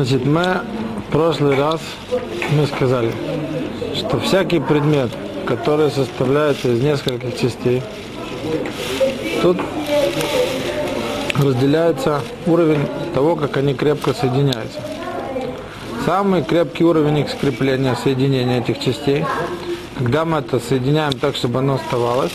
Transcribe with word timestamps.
Значит, 0.00 0.24
мы 0.24 0.62
в 1.08 1.12
прошлый 1.12 1.58
раз 1.58 1.78
мы 2.56 2.66
сказали, 2.66 3.12
что 3.94 4.18
всякий 4.18 4.58
предмет, 4.58 5.10
который 5.44 5.90
составляется 5.90 6.68
из 6.68 6.82
нескольких 6.82 7.38
частей, 7.38 7.82
тут 9.42 9.58
разделяется 11.36 12.22
уровень 12.46 12.86
того, 13.12 13.36
как 13.36 13.58
они 13.58 13.74
крепко 13.74 14.14
соединяются. 14.14 14.80
Самый 16.06 16.44
крепкий 16.44 16.84
уровень 16.84 17.18
их 17.18 17.28
скрепления, 17.28 17.94
соединения 17.94 18.60
этих 18.60 18.80
частей, 18.80 19.26
когда 19.98 20.24
мы 20.24 20.38
это 20.38 20.60
соединяем 20.60 21.12
так, 21.12 21.36
чтобы 21.36 21.58
оно 21.58 21.74
оставалось, 21.74 22.32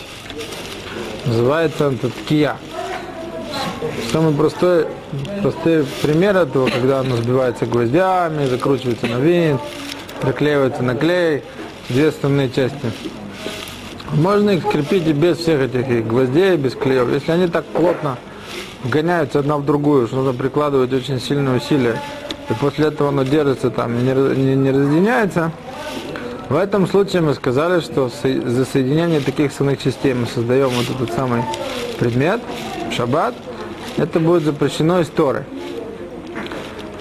называется 1.25 1.85
это 1.85 2.11
ткия. 2.11 2.57
Самый 4.15 4.33
простой, 4.33 4.87
простой 5.41 5.85
пример 6.01 6.37
этого, 6.37 6.69
когда 6.69 7.01
оно 7.01 7.17
сбивается 7.17 7.65
гвоздями, 7.65 8.45
закручивается 8.45 9.07
на 9.07 9.17
винт, 9.17 9.59
приклеивается 10.21 10.83
на 10.83 10.95
клей, 10.95 11.43
две 11.89 12.07
основные 12.07 12.49
части. 12.49 12.93
Можно 14.13 14.51
их 14.51 14.63
скрепить 14.63 15.05
и 15.05 15.11
без 15.11 15.39
всех 15.39 15.59
этих 15.59 16.07
гвоздей, 16.07 16.55
без 16.55 16.75
клеев. 16.75 17.11
Если 17.11 17.29
они 17.29 17.47
так 17.47 17.65
плотно 17.65 18.17
вгоняются 18.85 19.39
одна 19.39 19.57
в 19.57 19.65
другую, 19.65 20.07
что 20.07 20.23
надо 20.23 20.31
прикладывать 20.31 20.93
очень 20.93 21.19
сильные 21.19 21.57
усилия, 21.57 22.01
и 22.49 22.53
после 22.53 22.87
этого 22.87 23.09
оно 23.09 23.23
держится 23.23 23.69
там 23.69 23.99
и 23.99 24.01
не, 24.01 24.13
не, 24.13 24.55
не 24.55 24.71
разъединяется, 24.71 25.51
в 26.47 26.55
этом 26.55 26.87
случае 26.87 27.21
мы 27.21 27.33
сказали, 27.33 27.81
что 27.81 28.09
за 28.09 28.63
соединение 28.63 29.19
таких 29.19 29.51
основных 29.51 29.83
частей 29.83 30.13
мы 30.13 30.25
создаем 30.25 30.69
вот 30.69 30.89
этот 30.89 31.13
самый 31.13 31.43
предмет, 31.99 32.39
шаббат, 32.95 33.35
это 33.97 34.19
будет 34.19 34.43
запрещено 34.43 34.99
из 34.99 35.07
Торы. 35.07 35.45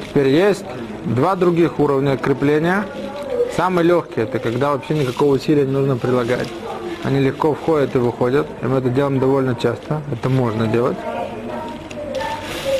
Теперь 0.09 0.29
есть 0.29 0.65
два 1.05 1.35
других 1.35 1.79
уровня 1.79 2.17
крепления. 2.17 2.85
Самый 3.57 3.85
легкий, 3.85 4.23
это 4.23 4.39
когда 4.39 4.73
вообще 4.73 4.95
никакого 4.95 5.35
усилия 5.35 5.65
не 5.65 5.73
нужно 5.73 5.97
прилагать. 5.97 6.49
Они 7.05 7.21
легко 7.21 7.55
входят 7.55 7.95
и 7.95 7.99
выходят, 7.99 8.47
и 8.63 8.67
мы 8.67 8.79
это 8.79 8.89
делаем 8.89 9.19
довольно 9.19 9.55
часто, 9.55 10.01
это 10.11 10.29
можно 10.29 10.67
делать. 10.67 10.97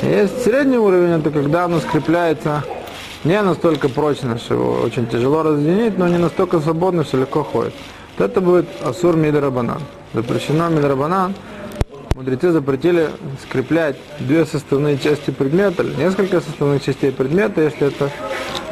Есть 0.01 0.43
средний 0.43 0.77
уровень, 0.77 1.19
это 1.19 1.29
когда 1.29 1.65
оно 1.65 1.79
скрепляется 1.79 2.63
не 3.23 3.41
настолько 3.41 3.89
прочно, 3.89 4.37
что 4.37 4.53
его 4.53 4.73
очень 4.83 5.07
тяжело 5.07 5.43
разъединить, 5.43 5.97
но 5.97 6.07
не 6.07 6.17
настолько 6.17 6.59
свободно, 6.59 7.03
что 7.03 7.17
легко 7.17 7.43
ходит. 7.43 7.73
Вот 8.17 8.29
это 8.29 8.39
будет 8.39 8.67
асур 8.83 9.15
мидрабанан. 9.15 9.81
Запрещено 10.13 10.69
мидрабанан. 10.69 11.33
Мудрецы 12.15 12.51
запретили 12.51 13.09
скреплять 13.43 13.97
две 14.19 14.45
составные 14.45 14.97
части 14.97 15.31
предмета, 15.31 15.83
или 15.83 15.95
несколько 15.95 16.39
составных 16.39 16.81
частей 16.81 17.11
предмета, 17.11 17.59
если 17.59 17.87
это 17.87 18.09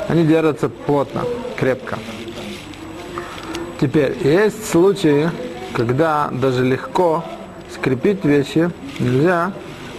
они 0.07 0.23
держатся 0.23 0.69
плотно, 0.69 1.23
крепко. 1.57 1.99
Теперь, 3.81 4.15
есть 4.23 4.71
случаи, 4.71 5.29
когда 5.73 6.29
даже 6.31 6.63
легко 6.63 7.25
скрепить 7.69 8.23
вещи 8.23 8.71
нельзя, 8.99 9.51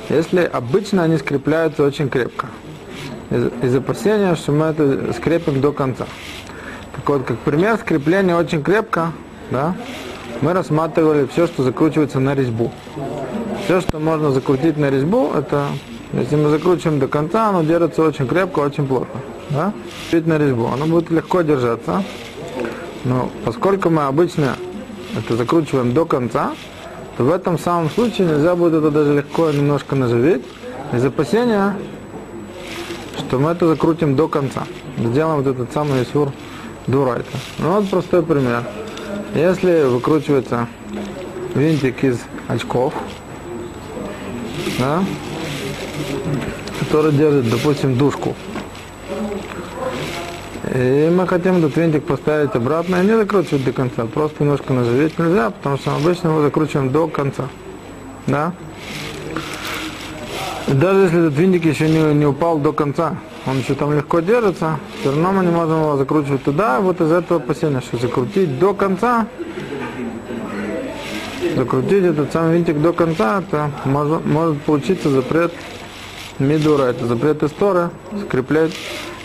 если 0.08 0.40
обычно 0.50 1.02
они 1.02 1.18
скрепляются 1.18 1.84
очень 1.84 2.08
крепко. 2.08 2.46
Из, 3.30 3.50
из 3.62 3.76
опасения, 3.76 4.36
что 4.36 4.52
мы 4.52 4.66
это 4.68 5.12
скрепим 5.12 5.60
до 5.60 5.70
конца. 5.72 6.06
Так 6.96 7.06
вот, 7.06 7.24
как 7.24 7.36
пример 7.40 7.76
скрепления 7.76 8.36
очень 8.36 8.62
крепко, 8.62 9.12
да, 9.50 9.74
мы 10.40 10.54
рассматривали 10.54 11.26
все, 11.26 11.46
что 11.46 11.62
закручивается 11.62 12.20
на 12.20 12.34
резьбу. 12.34 12.72
Все, 13.64 13.80
что 13.80 13.98
можно 13.98 14.30
закрутить 14.30 14.76
на 14.76 14.90
резьбу, 14.90 15.30
это, 15.34 15.68
если 16.12 16.36
мы 16.36 16.50
закручиваем 16.50 16.98
до 16.98 17.08
конца, 17.08 17.48
оно 17.48 17.62
держится 17.62 18.02
очень 18.02 18.26
крепко, 18.26 18.60
очень 18.60 18.86
плотно. 18.86 19.20
Да? 19.48 19.72
Чуть 20.10 20.26
на 20.26 20.36
резьбу, 20.36 20.66
оно 20.66 20.86
будет 20.86 21.10
легко 21.10 21.40
держаться. 21.40 22.04
Но 23.04 23.30
поскольку 23.42 23.88
мы 23.88 24.02
обычно 24.02 24.56
это 25.16 25.36
закручиваем 25.36 25.94
до 25.94 26.04
конца, 26.04 26.52
то 27.16 27.24
в 27.24 27.32
этом 27.32 27.58
самом 27.58 27.88
случае 27.88 28.28
нельзя 28.28 28.54
будет 28.54 28.74
это 28.74 28.90
даже 28.90 29.14
легко 29.14 29.50
немножко 29.50 29.96
наживить, 29.96 30.42
из 30.92 31.02
опасения, 31.02 31.74
что 33.18 33.38
мы 33.38 33.52
это 33.52 33.66
закрутим 33.66 34.14
до 34.14 34.28
конца. 34.28 34.64
Сделаем 34.98 35.42
вот 35.42 35.46
этот 35.46 35.72
самый 35.72 36.02
Исур 36.02 36.32
Дурайта. 36.86 37.30
Ну 37.58 37.72
вот 37.72 37.88
простой 37.88 38.22
пример. 38.22 38.62
Если 39.34 39.84
выкручивается 39.84 40.68
винтик 41.54 42.04
из 42.04 42.20
очков, 42.48 42.92
да, 44.78 45.04
который 46.80 47.12
держит, 47.12 47.50
допустим, 47.50 47.96
душку, 47.96 48.34
и 50.74 51.12
мы 51.14 51.26
хотим 51.26 51.58
этот 51.58 51.76
винтик 51.76 52.04
поставить 52.04 52.54
обратно 52.54 52.96
и 52.96 53.06
не 53.06 53.16
закручивать 53.16 53.64
до 53.64 53.72
конца. 53.72 54.06
Просто 54.06 54.42
немножко 54.42 54.72
наживить 54.72 55.18
нельзя, 55.18 55.50
потому 55.50 55.76
что 55.76 55.94
обычно 55.94 56.30
мы 56.30 56.42
закручиваем 56.42 56.90
до 56.90 57.06
конца. 57.06 57.48
Да? 58.26 58.52
И 60.66 60.72
даже 60.72 61.02
если 61.02 61.26
этот 61.26 61.38
винтик 61.38 61.66
еще 61.66 61.88
не, 61.88 62.14
не 62.14 62.26
упал 62.26 62.58
до 62.58 62.72
конца, 62.72 63.16
он 63.46 63.58
еще 63.58 63.74
там 63.74 63.92
легко 63.92 64.20
держится, 64.20 64.80
все 65.00 65.10
равно 65.10 65.32
мы 65.32 65.44
не 65.44 65.50
можем 65.50 65.82
его 65.82 65.96
закручивать 65.96 66.42
туда. 66.42 66.80
Вот 66.80 67.00
из 67.00 67.12
этого 67.12 67.40
опасения, 67.40 67.80
что 67.82 67.98
закрутить 67.98 68.58
до 68.58 68.72
конца, 68.72 69.26
закрутить 71.56 72.04
этот 72.04 72.32
самый 72.32 72.56
винтик 72.56 72.80
до 72.80 72.92
конца, 72.92 73.40
это 73.40 73.70
может, 73.84 74.24
может 74.24 74.60
получиться 74.62 75.10
запрет 75.10 75.52
Мидура, 76.38 76.84
это 76.84 77.06
запрет 77.06 77.42
истора, 77.42 77.90
скреплять 78.26 78.72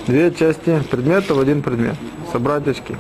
две 0.06 0.32
части 0.32 0.82
предмета 0.92 1.34
в 1.34 1.40
один 1.40 1.62
предмет. 1.62 1.96
Собрать 2.32 2.68
очки. 2.68 2.96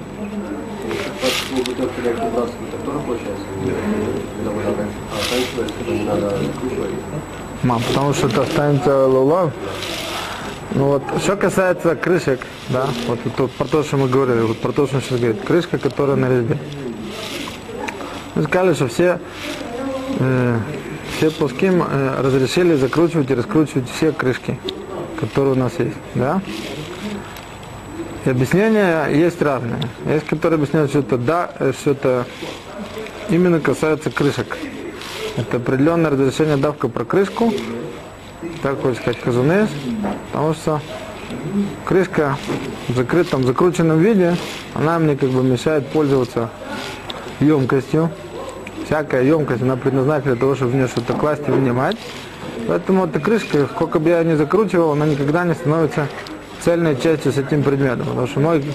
Мам, 7.63 7.81
потому 7.87 8.13
что 8.13 8.27
это 8.27 8.41
останется 8.41 9.07
лулав. 9.07 9.51
Ну 10.71 10.85
вот, 10.85 11.03
что 11.21 11.35
касается 11.35 11.95
крышек, 11.95 12.39
да, 12.69 12.87
вот 13.07 13.19
тут 13.35 13.51
про 13.51 13.65
то, 13.65 13.83
что 13.83 13.97
мы 13.97 14.07
говорили, 14.07 14.41
вот 14.41 14.59
про 14.59 14.71
то, 14.71 14.85
что 14.85 14.97
он 14.97 15.01
сейчас 15.01 15.19
говорит, 15.19 15.41
крышка, 15.41 15.77
которая 15.77 16.15
на 16.15 16.29
резьбе. 16.29 16.57
Мы 18.39 18.45
сказали, 18.45 18.73
что 18.73 18.87
все, 18.87 19.19
э, 20.17 20.57
все 21.17 21.29
плоским 21.29 21.83
э, 21.83 22.21
разрешили 22.21 22.75
закручивать 22.75 23.29
и 23.29 23.35
раскручивать 23.35 23.89
все 23.93 24.13
крышки, 24.13 24.57
которые 25.19 25.55
у 25.55 25.57
нас 25.57 25.73
есть, 25.77 25.97
да. 26.15 26.41
И 28.23 28.29
объяснения 28.29 29.07
есть 29.07 29.41
разные. 29.41 29.81
Есть, 30.05 30.25
которые 30.27 30.55
объясняют, 30.55 30.91
что 30.91 30.99
это 30.99 31.17
да, 31.17 31.51
что 31.81 31.91
это 31.91 32.25
именно 33.29 33.59
касается 33.59 34.09
крышек. 34.09 34.57
Это 35.35 35.57
определенное 35.57 36.09
разрешение 36.09 36.55
давка 36.55 36.87
про 36.87 37.03
крышку, 37.03 37.53
так 38.63 38.81
хочет 38.81 39.01
сказать 39.01 39.21
Хазунес, 39.21 39.67
потому 40.31 40.53
что 40.53 40.79
крышка 41.83 42.37
в 42.87 42.95
закрытом, 42.95 43.43
закрученном 43.43 43.99
виде, 43.99 44.37
она 44.75 44.97
мне 44.97 45.17
как 45.17 45.27
бы 45.27 45.43
мешает 45.43 45.87
пользоваться 45.87 46.49
емкостью. 47.39 48.11
Всякая 48.89 49.21
емкость, 49.21 49.61
она 49.61 49.75
предназначена 49.75 50.31
для 50.31 50.39
того, 50.39 50.55
чтобы 50.55 50.71
в 50.71 50.75
нее 50.75 50.87
что-то 50.87 51.13
класть 51.13 51.43
и 51.47 51.51
вынимать. 51.51 51.95
Поэтому 52.67 53.05
эта 53.05 53.19
крышка, 53.19 53.67
сколько 53.67 53.99
бы 53.99 54.09
я 54.09 54.23
ни 54.23 54.33
закручивал, 54.33 54.93
она 54.93 55.05
никогда 55.05 55.45
не 55.45 55.53
становится 55.53 56.07
цельной 56.59 56.99
частью 56.99 57.31
с 57.31 57.37
этим 57.37 57.61
предметом. 57.61 58.07
Потому 58.07 58.25
что 58.25 58.39
мой, 58.39 58.65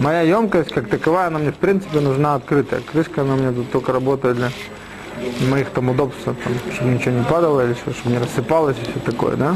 моя 0.00 0.22
емкость, 0.22 0.72
как 0.72 0.88
таковая, 0.88 1.28
она 1.28 1.38
мне 1.38 1.52
в 1.52 1.58
принципе 1.58 2.00
нужна 2.00 2.34
открытая. 2.34 2.80
Крышка, 2.80 3.20
она 3.20 3.36
мне 3.36 3.52
тут 3.52 3.70
только 3.70 3.92
работает 3.92 4.36
для 4.36 4.50
моих 5.48 5.70
там 5.70 5.90
удобств, 5.90 6.24
там, 6.24 6.34
чтобы 6.74 6.90
ничего 6.90 7.12
не 7.12 7.24
падало 7.24 7.64
или 7.64 7.74
что, 7.74 7.92
чтобы 7.92 8.16
не 8.16 8.18
рассыпалось 8.18 8.76
и 8.82 8.90
все 8.90 8.98
такое, 8.98 9.36
да. 9.36 9.54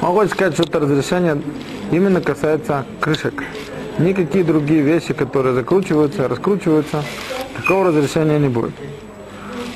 Могу 0.00 0.26
сказать, 0.26 0.54
что 0.54 0.64
это 0.64 0.80
разрешение 0.80 1.40
именно 1.92 2.20
касается 2.20 2.84
крышек. 3.00 3.44
Никакие 3.98 4.42
другие 4.42 4.82
вещи, 4.82 5.14
которые 5.14 5.54
закручиваются, 5.54 6.26
раскручиваются, 6.26 7.04
такого 7.56 7.86
разрешения 7.86 8.38
не 8.38 8.48
будет. 8.48 8.72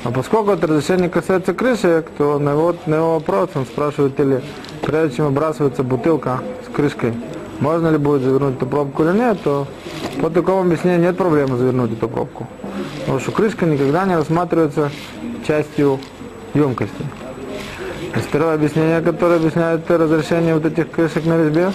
А 0.03 0.11
поскольку 0.11 0.51
это 0.51 0.67
разрешение 0.67 1.09
касается 1.09 1.53
крышек, 1.53 2.09
то 2.17 2.39
на 2.39 2.51
его, 2.51 2.75
на 2.85 2.95
его 2.95 3.13
вопрос 3.15 3.49
он 3.55 3.65
спрашивает, 3.65 4.19
или 4.19 4.41
прежде 4.81 5.17
чем 5.17 5.25
выбрасывается 5.25 5.83
бутылка 5.83 6.39
с 6.65 6.73
крышкой, 6.73 7.13
можно 7.59 7.89
ли 7.89 7.97
будет 7.97 8.21
завернуть 8.21 8.55
эту 8.55 8.65
пробку 8.65 9.03
или 9.03 9.11
нет, 9.11 9.41
то 9.43 9.67
по 10.21 10.29
такому 10.29 10.61
объяснению 10.61 11.01
нет 11.01 11.17
проблемы 11.17 11.57
завернуть 11.57 11.91
эту 11.91 12.07
пробку. 12.07 12.47
Потому 13.01 13.19
что 13.19 13.31
крышка 13.31 13.65
никогда 13.65 14.05
не 14.05 14.15
рассматривается 14.15 14.89
частью 15.45 15.99
емкости. 16.53 17.03
И 18.15 18.19
второе 18.19 18.55
объяснение, 18.55 19.01
которое 19.01 19.35
объясняет 19.35 19.89
разрешение 19.91 20.53
вот 20.53 20.65
этих 20.65 20.89
крышек 20.89 21.25
на 21.25 21.43
резьбе, 21.43 21.73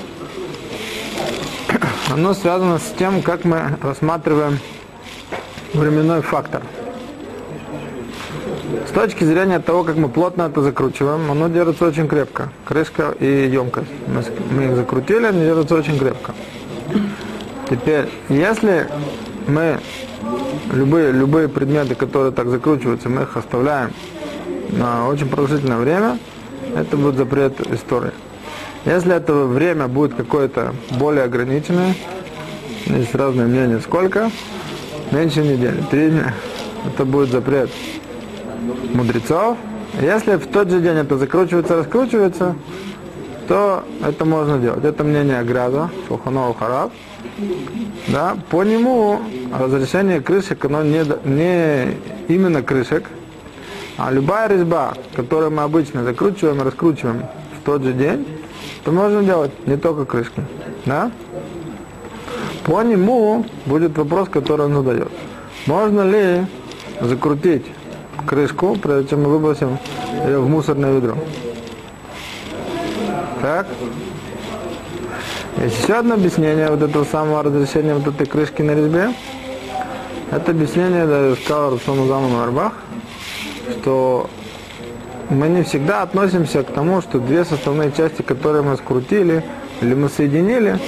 оно 2.11 2.33
связано 2.33 2.79
с 2.79 2.95
тем, 2.99 3.23
как 3.23 3.45
мы 3.45 3.77
рассматриваем 3.83 4.59
временной 5.75 6.23
фактор. 6.23 6.63
С 8.89 8.91
точки 8.91 9.25
зрения 9.25 9.59
того, 9.59 9.83
как 9.85 9.97
мы 9.97 10.09
плотно 10.09 10.43
это 10.43 10.63
закручиваем, 10.63 11.31
оно 11.31 11.49
держится 11.49 11.87
очень 11.87 12.09
крепко. 12.09 12.51
Крышка 12.65 13.15
и 13.19 13.49
емкость. 13.53 13.89
Мы, 14.07 14.65
их 14.65 14.77
закрутили, 14.77 15.27
они 15.27 15.41
держатся 15.41 15.75
очень 15.75 15.99
крепко. 15.99 16.33
Теперь, 17.69 18.09
если 18.29 18.89
мы 19.49 19.81
любые, 20.73 21.13
любые 21.13 21.49
предметы, 21.49 21.95
которые 21.95 22.33
так 22.33 22.49
закручиваются, 22.49 23.09
мы 23.09 23.23
их 23.23 23.37
оставляем 23.37 23.91
на 24.71 25.09
очень 25.09 25.29
продолжительное 25.29 25.79
время, 25.79 26.19
это 26.77 26.97
будет 26.97 27.17
запрет 27.17 27.61
истории. 27.73 28.13
Если 28.85 29.15
это 29.15 29.33
время 29.33 29.89
будет 29.89 30.15
какое-то 30.15 30.75
более 30.99 31.25
ограниченное, 31.25 31.95
есть 32.87 33.15
разные 33.15 33.47
мнения, 33.47 33.81
сколько, 33.81 34.31
меньше 35.13 35.41
недели, 35.43 35.83
три 35.91 36.11
дня, 36.11 36.35
это 36.87 37.05
будет 37.05 37.31
запрет 37.31 37.71
мудрецов. 38.95 39.57
Если 40.01 40.37
в 40.37 40.47
тот 40.47 40.71
же 40.71 40.81
день 40.81 40.97
это 40.97 41.17
закручивается, 41.19 41.77
раскручивается, 41.77 42.57
то 43.47 43.85
это 44.05 44.25
можно 44.25 44.59
делать. 44.59 44.85
Это 44.85 45.05
мнение 45.05 45.39
Аграда, 45.39 45.91
Шуханова 46.09 46.55
Хараб. 46.55 46.93
Да, 48.09 48.37
по 48.51 48.63
нему 48.65 49.21
разрешение 49.59 50.21
крышек, 50.21 50.65
оно 50.65 50.83
не, 50.83 51.05
не 51.25 51.97
именно 52.29 52.63
крышек, 52.63 53.05
а 53.97 54.11
любая 54.11 54.49
резьба, 54.49 54.95
которую 55.15 55.53
мы 55.53 55.63
обычно 55.63 56.05
закручиваем 56.05 56.61
и 56.61 56.65
раскручиваем 56.65 57.23
в 57.61 57.65
тот 57.65 57.83
же 57.83 57.93
день, 57.93 58.27
то 58.85 58.93
можно 58.93 59.23
делать 59.23 59.53
не 59.67 59.77
только 59.77 60.05
крышки. 60.05 60.43
Да? 60.85 61.11
По 62.65 62.83
нему 62.83 63.45
будет 63.67 63.97
вопрос, 63.99 64.29
который 64.29 64.67
он 64.67 64.75
задает. 64.75 65.11
Можно 65.67 66.03
ли 66.03 66.47
закрутить 67.01 67.67
крышку, 68.27 68.77
прежде 68.77 69.11
чем 69.11 69.25
мы 69.25 69.31
выбросим 69.31 69.79
ее 70.27 70.39
в 70.39 70.49
мусорное 70.49 70.93
ведро? 70.93 71.15
Так? 73.43 73.67
Есть 75.63 75.83
еще 75.83 75.95
одно 75.95 76.15
объяснение 76.15 76.71
вот 76.71 76.83
этого 76.83 77.05
самого 77.05 77.43
разрешения 77.43 77.95
вот 77.95 78.07
этой 78.07 78.27
крышки 78.27 78.63
на 78.63 78.75
резьбе. 78.75 79.13
Это 80.31 80.51
объяснение, 80.51 81.07
даже 81.07 81.37
сказал 81.37 81.71
Русану 81.71 82.07
Заману 82.07 82.43
Арбах, 82.43 82.73
что 83.81 84.29
мы 85.29 85.49
не 85.49 85.63
всегда 85.63 86.03
относимся 86.03 86.63
к 86.63 86.73
тому, 86.73 87.03
что 87.03 87.19
две 87.19 87.45
составные 87.45 87.93
части, 87.93 88.23
которые 88.23 88.63
мы 88.63 88.77
скрутили 88.77 89.45
или 89.81 89.95
мы 89.95 90.09
соединили, 90.09 90.79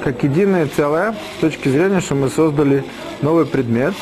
как 0.00 0.22
единое 0.22 0.66
целое, 0.66 1.14
с 1.36 1.40
точки 1.40 1.68
зрения, 1.68 2.00
что 2.00 2.14
мы 2.14 2.28
создали 2.28 2.84
новый 3.22 3.46
предмет. 3.46 3.94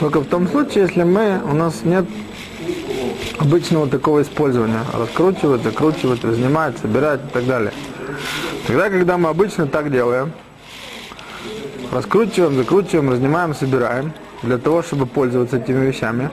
Только 0.00 0.20
в 0.20 0.26
том 0.26 0.48
случае, 0.48 0.84
если 0.84 1.02
мы, 1.02 1.40
у 1.44 1.54
нас 1.54 1.84
нет 1.84 2.06
обычного 3.38 3.86
такого 3.86 4.22
использования. 4.22 4.80
Раскручивать, 4.92 5.62
закручивать, 5.62 6.24
разнимать, 6.24 6.78
собирать 6.78 7.20
и 7.24 7.32
так 7.32 7.46
далее. 7.46 7.72
Тогда, 8.66 8.90
когда 8.90 9.18
мы 9.18 9.28
обычно 9.28 9.66
так 9.66 9.90
делаем, 9.90 10.32
раскручиваем, 11.92 12.56
закручиваем, 12.56 13.10
разнимаем, 13.10 13.54
собираем, 13.54 14.12
для 14.42 14.58
того, 14.58 14.82
чтобы 14.82 15.06
пользоваться 15.06 15.58
этими 15.58 15.84
вещами, 15.86 16.30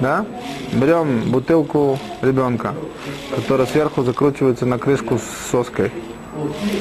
да, 0.00 0.24
берем 0.72 1.30
бутылку 1.30 1.98
ребенка, 2.22 2.74
которая 3.34 3.66
сверху 3.66 4.02
закручивается 4.02 4.66
на 4.66 4.78
крышку 4.78 5.18
с 5.18 5.50
соской, 5.50 5.90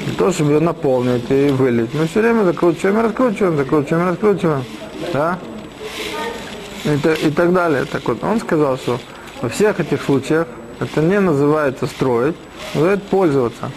для 0.05 0.13
того, 0.17 0.31
чтобы 0.31 0.53
ее 0.53 0.59
наполнить 0.59 1.29
и 1.29 1.49
вылить. 1.49 1.93
Мы 1.93 2.07
все 2.07 2.21
время 2.21 2.43
закручиваем 2.43 2.99
и 2.99 3.03
раскручиваем, 3.03 3.57
закручиваем 3.57 4.07
и 4.07 4.11
раскручиваем, 4.11 4.63
да, 5.13 5.39
и, 6.85 7.27
и 7.27 7.31
так 7.31 7.53
далее. 7.53 7.85
Так 7.85 8.07
вот, 8.07 8.23
он 8.23 8.39
сказал, 8.39 8.77
что 8.77 8.99
во 9.41 9.49
всех 9.49 9.79
этих 9.79 10.01
случаях 10.01 10.47
это 10.79 11.01
не 11.01 11.19
называется 11.19 11.87
строить, 11.87 12.35
называется 12.73 13.07
пользоваться. 13.09 13.71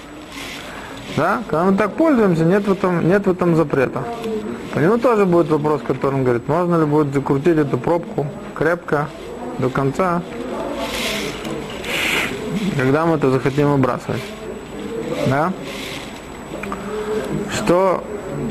Да? 1.16 1.42
Когда 1.48 1.64
мы 1.64 1.76
так 1.76 1.94
пользуемся, 1.94 2.44
нет 2.44 2.66
в 2.66 2.72
этом, 2.72 3.08
нет 3.08 3.26
в 3.26 3.30
этом 3.30 3.56
запрета. 3.56 4.04
По 4.72 4.78
нему 4.78 4.98
тоже 4.98 5.26
будет 5.26 5.48
вопрос, 5.48 5.82
который 5.86 6.14
он 6.14 6.24
говорит, 6.24 6.46
можно 6.46 6.76
ли 6.78 6.86
будет 6.86 7.12
закрутить 7.12 7.56
эту 7.56 7.76
пробку 7.76 8.26
крепко 8.54 9.08
до 9.58 9.68
конца, 9.68 10.22
когда 12.76 13.04
мы 13.04 13.16
это 13.16 13.30
захотим 13.30 13.72
выбрасывать. 13.72 14.22
Да? 15.26 15.52
Что, 17.54 18.04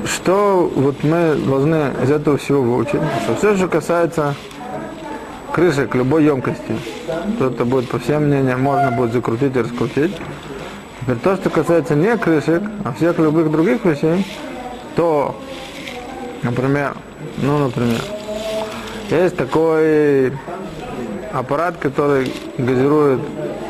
что 0.06 0.71
вот 0.75 1.03
мы 1.03 1.35
должны 1.35 1.94
из 2.03 2.11
этого 2.11 2.38
всего 2.38 2.61
выучить? 2.61 3.01
Что 3.23 3.35
все, 3.35 3.56
что 3.56 3.67
касается 3.67 4.35
крышек 5.53 5.95
любой 5.95 6.25
емкости, 6.25 6.77
то 7.38 7.47
это 7.47 7.65
будет, 7.65 7.89
по 7.89 8.00
всем 8.00 8.25
мнениям, 8.25 8.61
можно 8.61 8.91
будет 8.91 9.13
закрутить 9.13 9.56
и 9.56 9.59
раскрутить. 9.59 10.15
Теперь 11.01 11.17
то, 11.17 11.35
что 11.35 11.50
касается 11.50 11.95
не 11.95 12.15
крышек, 12.17 12.61
а 12.83 12.94
всех 12.94 13.17
любых 13.19 13.51
других 13.51 13.83
вещей, 13.85 14.25
то, 14.95 15.35
например, 16.44 16.94
ну, 17.38 17.57
например, 17.57 18.01
есть 19.09 19.35
такой 19.35 20.33
аппарат, 21.33 21.77
который 21.77 22.31
газирует 22.57 23.19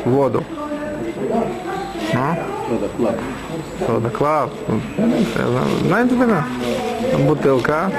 воду. 0.04 0.44
Ну? 2.20 2.36
Сода 3.86 4.10
Знаете 5.86 6.14
такое? 6.16 6.44
Бутылка 7.26 7.90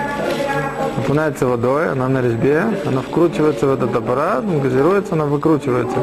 наполняется 0.97 1.47
водой, 1.47 1.91
она 1.91 2.07
на 2.07 2.21
резьбе, 2.21 2.63
она 2.85 3.01
вкручивается 3.01 3.65
в 3.65 3.73
этот 3.73 3.95
аппарат, 3.95 4.45
газируется, 4.61 5.13
она 5.13 5.25
выкручивается. 5.25 5.97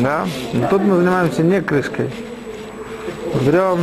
Да? 0.00 0.26
Но 0.52 0.68
тут 0.68 0.82
мы 0.82 0.96
занимаемся 0.96 1.42
не 1.42 1.60
крышкой. 1.60 2.10
Берем 3.46 3.78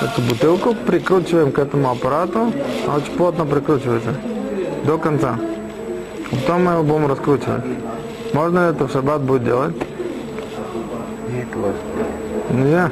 эту 0.00 0.22
бутылку, 0.22 0.74
прикручиваем 0.74 1.50
к 1.50 1.58
этому 1.58 1.90
аппарату, 1.90 2.52
она 2.86 2.96
очень 2.96 3.12
плотно 3.12 3.44
прикручивается 3.44 4.14
до 4.84 4.98
конца. 4.98 5.38
Потом 6.30 6.64
мы 6.64 6.72
его 6.72 6.82
будем 6.84 7.06
раскручивать. 7.08 7.64
Можно 8.32 8.70
это 8.70 8.86
в 8.86 8.92
шаббат 8.92 9.22
будет 9.22 9.44
делать? 9.44 9.74
Нет. 11.32 12.19
Нельзя. 12.50 12.90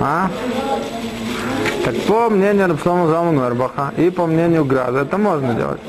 А? 0.00 0.30
Так 1.84 1.94
по 2.02 2.28
мнению 2.28 2.68
Рабшлама 2.68 3.08
Залмана 3.08 3.46
Вербаха 3.46 3.92
и 3.96 4.10
по 4.10 4.26
мнению 4.26 4.64
Граза 4.64 5.00
это 5.00 5.16
можно 5.16 5.54
делать. 5.54 5.80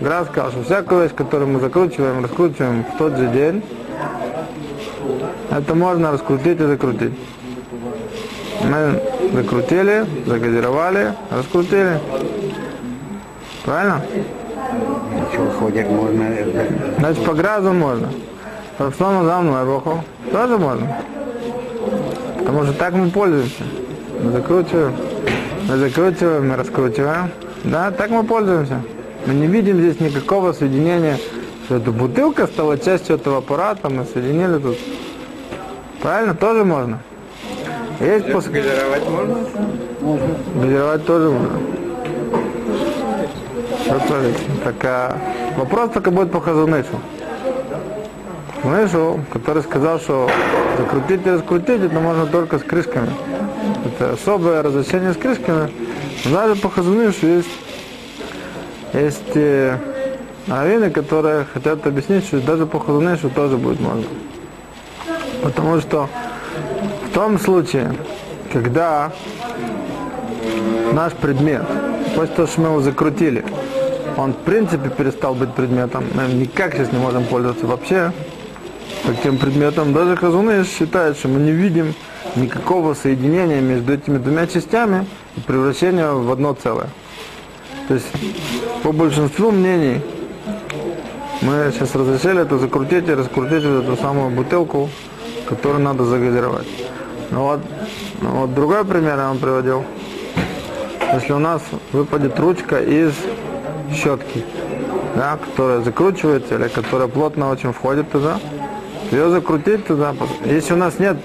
Граз 0.00 0.28
сказал, 0.28 0.50
что 0.50 0.62
всякую 0.62 1.02
вещь, 1.02 1.14
которую 1.14 1.48
мы 1.48 1.60
закручиваем, 1.60 2.22
раскручиваем 2.22 2.84
в 2.84 2.98
тот 2.98 3.16
же 3.16 3.28
день, 3.28 3.62
это 5.50 5.74
можно 5.74 6.12
раскрутить 6.12 6.60
и 6.60 6.64
закрутить. 6.64 7.12
Мы 8.64 9.00
закрутили, 9.32 10.06
загазировали, 10.26 11.12
раскрутили. 11.30 12.00
Правильно? 13.64 14.02
Значит, 16.98 17.24
по 17.24 17.32
гразу 17.32 17.72
можно. 17.72 18.08
По 18.78 18.84
Рабшлама 18.84 19.24
Залмана 19.24 19.64
Вербаху 19.64 20.04
тоже 20.30 20.58
можно. 20.58 20.88
Потому 22.46 22.64
что 22.64 22.72
так 22.74 22.94
мы 22.94 23.10
пользуемся. 23.10 23.64
Мы 24.22 24.30
закручиваем, 24.30 24.94
мы 25.68 25.76
закручиваем, 25.78 26.48
мы 26.48 26.56
раскручиваем. 26.56 27.30
Да, 27.64 27.90
так 27.90 28.10
мы 28.10 28.22
пользуемся. 28.22 28.82
Мы 29.26 29.34
не 29.34 29.48
видим 29.48 29.78
здесь 29.80 29.98
никакого 29.98 30.52
соединения, 30.52 31.18
что 31.64 31.76
эта 31.76 31.90
бутылка 31.90 32.46
стала 32.46 32.78
частью 32.78 33.16
этого 33.16 33.38
аппарата, 33.38 33.90
мы 33.90 34.04
соединили 34.04 34.58
тут. 34.58 34.78
Правильно? 36.00 36.34
Тоже 36.34 36.64
можно. 36.64 37.00
Есть 37.98 38.30
пос... 38.30 38.44
Газировать 38.46 39.08
можно? 39.10 39.36
Газировать 40.54 41.04
тоже 41.04 41.30
можно. 41.30 41.58
Творится? 44.06 44.44
Так, 44.62 44.84
а 44.84 45.18
вопрос 45.56 45.90
только 45.90 46.12
будет 46.12 46.30
по 46.30 46.40
Хазунышу. 46.40 47.00
Хазунышу, 48.62 49.20
который 49.32 49.62
сказал, 49.62 49.98
что 50.00 50.28
закрутить 50.78 51.26
и 51.26 51.30
раскрутить 51.30 51.82
это 51.82 52.00
можно 52.00 52.26
только 52.26 52.58
с 52.58 52.62
крышками. 52.62 53.10
Это 53.84 54.12
особое 54.12 54.62
разрешение 54.62 55.12
с 55.12 55.16
крышками. 55.16 55.70
Даже 56.24 56.56
по 56.56 56.68
Хазунышу 56.68 57.26
есть, 57.26 57.48
есть 58.92 59.36
э, 59.36 59.78
раввины, 60.46 60.90
которые 60.90 61.46
хотят 61.52 61.86
объяснить, 61.86 62.26
что 62.26 62.40
даже 62.40 62.66
по 62.66 62.80
Хазунышу 62.80 63.30
тоже 63.30 63.56
будет 63.56 63.80
можно. 63.80 64.04
Потому 65.42 65.80
что 65.80 66.08
в 67.10 67.14
том 67.14 67.38
случае, 67.38 67.94
когда 68.52 69.12
наш 70.92 71.12
предмет, 71.12 71.62
после 72.14 72.34
того, 72.34 72.48
что 72.48 72.60
мы 72.60 72.68
его 72.68 72.80
закрутили, 72.80 73.44
он 74.16 74.32
в 74.32 74.38
принципе 74.38 74.88
перестал 74.88 75.34
быть 75.34 75.52
предметом, 75.52 76.04
мы 76.14 76.32
никак 76.32 76.74
сейчас 76.74 76.90
не 76.92 76.98
можем 76.98 77.24
пользоваться 77.24 77.66
вообще 77.66 78.12
таким 79.04 79.38
предметом. 79.38 79.92
Даже 79.92 80.16
Хазуны 80.16 80.64
считают, 80.64 81.18
что 81.18 81.28
мы 81.28 81.40
не 81.40 81.52
видим 81.52 81.94
никакого 82.34 82.94
соединения 82.94 83.60
между 83.60 83.94
этими 83.94 84.18
двумя 84.18 84.46
частями 84.46 85.06
и 85.36 85.40
превращения 85.40 86.10
в 86.10 86.30
одно 86.30 86.54
целое. 86.54 86.88
То 87.88 87.94
есть 87.94 88.06
по 88.82 88.92
большинству 88.92 89.50
мнений 89.50 90.00
мы 91.42 91.72
сейчас 91.72 91.94
разрешили 91.94 92.42
это 92.42 92.58
закрутить 92.58 93.08
и 93.08 93.14
раскрутить 93.14 93.64
вот 93.64 93.84
эту 93.84 93.96
самую 93.96 94.30
бутылку, 94.30 94.90
которую 95.48 95.82
надо 95.82 96.04
загазировать. 96.04 96.66
Ну 97.30 97.42
вот, 97.42 97.60
ну 98.20 98.30
вот 98.30 98.54
другой 98.54 98.84
пример 98.84 99.18
я 99.18 99.28
вам 99.28 99.38
приводил. 99.38 99.84
Если 101.14 101.32
у 101.32 101.38
нас 101.38 101.62
выпадет 101.92 102.38
ручка 102.38 102.78
из 102.80 103.12
щетки, 103.94 104.44
да, 105.14 105.38
которая 105.38 105.80
закручивается 105.82 106.56
или 106.56 106.68
которая 106.68 107.08
плотно 107.08 107.50
очень 107.50 107.72
входит 107.72 108.10
туда, 108.10 108.40
ее 109.12 109.30
закрутить 109.30 109.86
туда. 109.86 110.14
Если 110.44 110.72
у 110.72 110.76
нас 110.76 110.98
нет, 110.98 111.16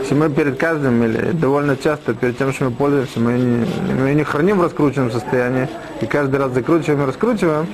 если 0.00 0.14
мы 0.14 0.30
перед 0.30 0.58
каждым 0.58 1.02
или 1.04 1.32
довольно 1.32 1.76
часто 1.76 2.14
перед 2.14 2.38
тем, 2.38 2.52
что 2.52 2.66
мы 2.66 2.70
пользуемся, 2.70 3.20
мы 3.20 3.32
не, 3.32 3.66
мы 3.94 4.14
не 4.14 4.24
храним 4.24 4.58
в 4.58 4.62
раскрученном 4.62 5.10
состоянии 5.10 5.68
и 6.00 6.06
каждый 6.06 6.36
раз 6.36 6.52
закручиваем 6.52 7.02
и 7.02 7.06
раскручиваем, 7.06 7.66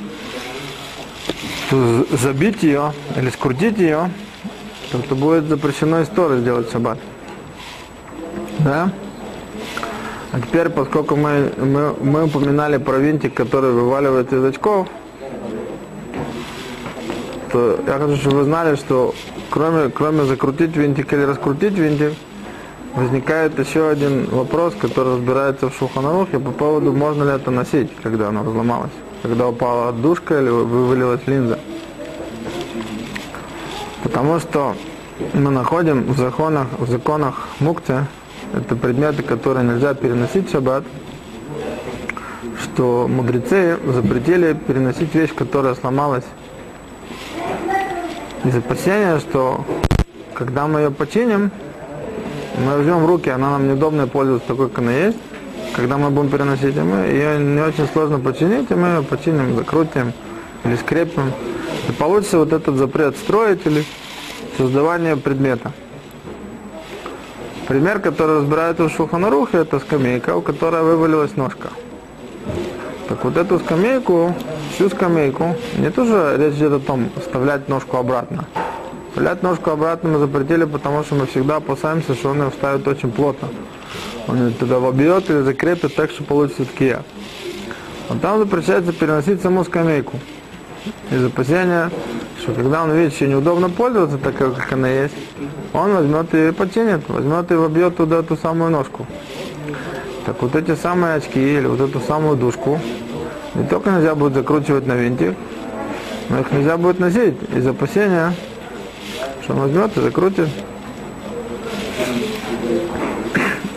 то 1.71 2.07
забить 2.17 2.63
ее 2.63 2.93
или 3.17 3.31
скрутить 3.31 3.79
ее, 3.79 4.11
то 4.91 4.99
это 4.99 5.15
будет 5.15 5.45
запрещено 5.45 6.03
историю 6.03 6.41
сделать 6.41 6.69
в 6.69 6.73
шаббат. 6.73 6.99
Да? 8.61 8.91
А 10.33 10.41
теперь, 10.41 10.69
поскольку 10.71 11.15
мы, 11.15 11.53
мы, 11.57 11.95
мы 12.01 12.25
упоминали 12.25 12.79
про 12.79 12.99
винтик, 12.99 13.35
который 13.35 13.71
вываливается 13.71 14.37
из 14.37 14.45
очков, 14.45 14.89
то 17.55 17.79
я 17.87 17.99
хочу, 18.01 18.17
чтобы 18.17 18.39
вы 18.39 18.45
знали, 18.45 18.75
что 18.75 19.15
кроме, 19.49 19.89
кроме 19.89 20.25
закрутить 20.25 20.75
винтик 20.77 21.13
или 21.13 21.23
раскрутить 21.23 21.75
винтик, 21.75 22.15
возникает 22.97 23.57
еще 23.61 23.89
один 23.89 24.27
вопрос, 24.29 24.75
который 24.75 25.15
разбирается 25.15 25.71
в 25.71 25.77
Шуханарухе 25.77 26.41
по 26.41 26.51
поводу, 26.51 26.93
можно 26.93 27.23
ли 27.23 27.31
это 27.31 27.53
носить, 27.53 27.93
когда 28.03 28.31
оно 28.31 28.43
разломалось, 28.43 28.91
когда 29.23 29.47
упала 29.47 29.91
отдушка 29.91 30.41
или 30.41 30.49
вывалилась 30.49 31.21
линза. 31.27 31.61
Потому 34.03 34.41
что 34.41 34.75
мы 35.33 35.53
находим 35.53 36.13
в 36.13 36.19
законах, 36.19 36.67
в 36.77 36.91
законах 36.91 37.47
мукте, 37.61 38.09
это 38.53 38.75
предметы, 38.75 39.23
которые 39.23 39.65
нельзя 39.65 39.95
переносить 39.95 40.49
в 40.49 40.51
шаббат, 40.51 40.83
что 42.61 43.07
мудрецы 43.07 43.79
запретили 43.87 44.55
переносить 44.55 45.15
вещь, 45.15 45.33
которая 45.33 45.77
сломалась 45.77 46.25
из 48.45 48.57
опасения, 48.57 49.19
что 49.19 49.65
когда 50.35 50.67
мы 50.67 50.81
ее 50.81 50.91
починим, 50.91 51.51
мы 52.59 52.77
возьмем 52.77 53.05
в 53.05 53.07
руки, 53.07 53.31
она 53.31 53.51
нам 53.51 53.67
неудобно 53.67 54.07
пользоваться 54.07 54.49
такой, 54.49 54.69
как 54.69 54.79
она 54.79 54.93
есть. 54.93 55.19
Когда 55.75 55.97
мы 55.97 56.11
будем 56.11 56.29
переносить, 56.29 56.77
мы 56.77 57.07
ее 57.07 57.39
не 57.39 57.61
очень 57.61 57.89
сложно 57.89 58.21
починить, 58.21 58.71
и 58.71 58.75
мы 58.75 58.89
ее 58.89 59.03
починим, 59.03 59.57
закрутим 59.57 60.13
или 60.65 60.77
скрепим. 60.77 61.33
И 61.89 61.93
получится 61.93 62.39
вот 62.39 62.53
этот 62.53 62.77
запрет 62.77 63.17
строить 63.17 63.67
или 63.67 63.85
создавание 64.57 65.17
предмета. 65.17 65.73
Пример, 67.67 67.99
который 67.99 68.39
разбирается 68.39 68.85
в 68.85 68.93
Шуханарухе, 68.93 69.59
это 69.59 69.81
скамейка, 69.81 70.37
у 70.37 70.43
которой 70.43 70.83
вывалилась 70.83 71.35
ножка. 71.35 71.69
Так 73.09 73.25
вот 73.25 73.37
эту 73.37 73.59
скамейку, 73.59 74.35
всю 74.75 74.91
скамейку, 74.91 75.57
не 75.79 75.91
тоже 75.91 76.37
речь 76.39 76.55
идет 76.55 76.73
о 76.73 76.79
том, 76.81 77.09
вставлять 77.21 77.69
ножку 77.69 77.97
обратно. 77.97 78.45
Вставлять 79.09 79.43
ножку 79.43 79.71
обратно 79.71 80.11
мы 80.11 80.19
запретили, 80.19 80.65
потому 80.65 81.05
что 81.05 81.15
мы 81.15 81.27
всегда 81.27 81.57
опасаемся, 81.57 82.15
что 82.15 82.31
он 82.31 82.43
ее 82.43 82.51
вставит 82.51 82.87
очень 82.89 83.13
плотно. 83.13 83.49
Он 84.27 84.49
ее 84.49 84.51
туда 84.51 84.79
вобьет 84.79 85.31
или 85.31 85.43
закрепит 85.43 85.95
так, 85.95 86.11
что 86.11 86.25
получится 86.25 86.65
ткия. 86.65 87.03
А 88.09 88.17
там 88.17 88.39
запрещается 88.39 88.93
переносить 88.93 89.41
саму 89.41 89.65
скамейку. 89.65 90.19
Из 91.11 91.25
опасения, 91.25 91.91
что 92.41 92.53
когда 92.53 92.83
он 92.83 92.93
видит, 92.93 93.15
что 93.15 93.27
неудобно 93.27 93.71
пользоваться, 93.71 94.19
так 94.19 94.37
как 94.37 94.73
она 94.73 94.89
есть, 94.89 95.15
он 95.73 95.95
возьмет 95.95 96.35
и 96.35 96.51
починит, 96.53 97.09
возьмет 97.09 97.51
и 97.53 97.55
вобьет 97.55 97.97
туда 97.97 98.19
эту 98.19 98.37
самую 98.37 98.71
ножку. 98.71 99.07
Так 100.27 100.43
вот 100.43 100.57
эти 100.57 100.75
самые 100.75 101.15
очки 101.15 101.41
или 101.41 101.67
вот 101.67 101.81
эту 101.81 102.01
самую 102.01 102.37
душку 102.37 102.81
не 103.55 103.65
только 103.65 103.91
нельзя 103.91 104.15
будет 104.15 104.35
закручивать 104.35 104.87
на 104.87 104.95
винтик, 104.95 105.35
но 106.29 106.41
их 106.41 106.53
нельзя 106.53 106.77
будет 106.77 106.99
носить 106.99 107.35
из 107.55 107.67
опасения, 107.67 108.33
что 109.43 109.55
он 109.55 109.61
возьмет 109.61 109.97
и 109.97 110.01
закрутит. 110.01 110.49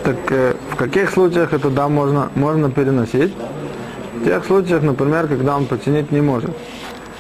Так 0.04 0.18
э, 0.30 0.56
в 0.72 0.76
каких 0.76 1.12
случаях 1.12 1.54
это 1.54 1.70
да 1.70 1.88
можно, 1.90 2.30
можно 2.36 2.72
переносить? 2.72 3.34
В 4.16 4.24
тех 4.24 4.46
случаях, 4.46 4.82
например, 4.82 5.28
когда 5.28 5.58
он 5.58 5.66
починить 5.66 6.12
не 6.12 6.22
может. 6.22 6.52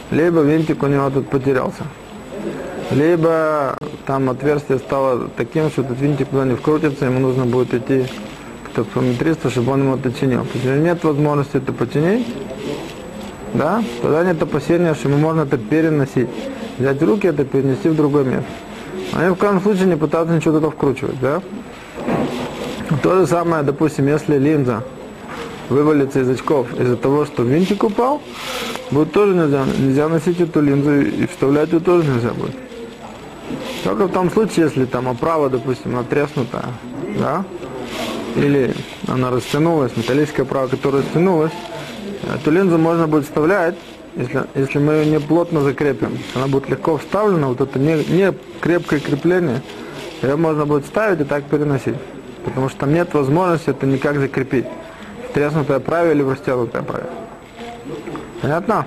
Либо 0.09 0.41
винтик 0.41 0.81
у 0.83 0.87
него 0.87 1.09
тут 1.09 1.27
потерялся 1.29 1.83
либо 2.91 3.75
там 4.05 4.29
отверстие 4.29 4.79
стало 4.79 5.29
таким, 5.35 5.69
что 5.69 5.81
этот 5.81 5.99
винтик 5.99 6.29
туда 6.29 6.45
не 6.45 6.55
вкрутится, 6.55 7.05
ему 7.05 7.19
нужно 7.19 7.45
будет 7.45 7.73
идти 7.73 8.05
к 8.83 8.85
таксометристу, 8.85 9.49
чтобы 9.49 9.71
он 9.73 9.81
ему 9.81 9.95
это 9.95 10.11
чинил. 10.11 10.45
Если 10.53 10.77
нет 10.77 11.03
возможности 11.03 11.57
это 11.57 11.73
починить, 11.73 12.27
да, 13.53 13.83
тогда 14.01 14.23
нет 14.23 14.41
опасения, 14.41 14.93
что 14.93 15.09
ему 15.09 15.17
можно 15.17 15.41
это 15.41 15.57
переносить. 15.57 16.29
Взять 16.77 17.01
руки 17.01 17.27
это 17.27 17.43
перенести 17.43 17.89
в 17.89 17.95
другое 17.95 18.23
место. 18.23 18.49
А 19.13 19.25
ни 19.25 19.33
в 19.33 19.35
коем 19.35 19.61
случае 19.61 19.87
не 19.87 19.95
пытаться 19.95 20.35
ничего 20.35 20.59
туда 20.59 20.69
вкручивать, 20.69 21.19
да? 21.19 21.41
То 23.01 23.19
же 23.19 23.27
самое, 23.27 23.63
допустим, 23.63 24.07
если 24.07 24.37
линза 24.37 24.83
вывалится 25.69 26.21
из 26.21 26.29
очков 26.29 26.67
из-за 26.79 26.95
того, 26.95 27.25
что 27.25 27.43
винтик 27.43 27.83
упал, 27.83 28.21
будет 28.91 29.11
тоже 29.11 29.33
нельзя. 29.33 29.65
Нельзя 29.79 30.07
носить 30.07 30.39
эту 30.39 30.61
линзу 30.61 31.01
и 31.01 31.25
вставлять 31.27 31.71
ее 31.73 31.79
тоже 31.79 32.09
нельзя 32.09 32.31
будет. 32.31 32.55
Только 33.83 34.07
в 34.07 34.11
том 34.11 34.29
случае, 34.29 34.65
если 34.65 34.85
там 34.85 35.07
оправа, 35.07 35.49
допустим, 35.49 35.93
натреснута, 35.93 36.65
да, 37.17 37.43
или 38.37 38.73
она 39.07 39.31
растянулась, 39.31 39.95
металлическая 39.97 40.45
оправа, 40.45 40.67
которая 40.67 41.01
растянулась, 41.01 41.51
эту 42.33 42.51
линзу 42.51 42.77
можно 42.77 43.07
будет 43.07 43.25
вставлять, 43.25 43.75
если, 44.15 44.43
если 44.55 44.79
мы 44.79 44.93
ее 44.93 45.05
не 45.05 45.19
плотно 45.19 45.61
закрепим. 45.61 46.17
Она 46.35 46.47
будет 46.47 46.69
легко 46.69 46.97
вставлена, 46.97 47.47
вот 47.47 47.61
это 47.61 47.79
не, 47.79 48.03
не 48.05 48.33
крепкое 48.61 48.99
крепление, 48.99 49.61
ее 50.21 50.35
можно 50.35 50.65
будет 50.65 50.85
ставить 50.85 51.21
и 51.21 51.23
так 51.23 51.43
переносить. 51.45 51.95
Потому 52.45 52.69
что 52.69 52.79
там 52.79 52.93
нет 52.93 53.13
возможности 53.13 53.71
это 53.71 53.85
никак 53.85 54.17
закрепить. 54.19 54.65
В 55.29 55.33
треснутой 55.33 55.77
оправе 55.77 56.13
или 56.13 56.21
в 56.21 56.29
растянутой 56.29 56.81
оправе. 56.81 57.07
Понятно? 58.41 58.85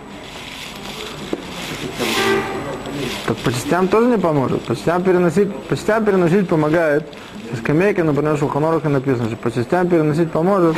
Так 3.26 3.36
по 3.38 3.52
частям 3.52 3.88
тоже 3.88 4.08
не 4.08 4.18
поможет. 4.18 4.62
По 4.62 4.74
частям 4.74 5.02
переносить, 5.02 5.54
по 5.54 5.76
частям 5.76 6.04
переносить 6.04 6.48
помогает. 6.48 7.04
Со 7.50 7.56
скамейки, 7.56 8.00
например, 8.00 8.34
в 8.34 8.38
Шулханорухе 8.38 8.88
написано, 8.88 9.26
что 9.28 9.36
по 9.36 9.50
частям 9.50 9.88
переносить 9.88 10.30
поможет. 10.30 10.76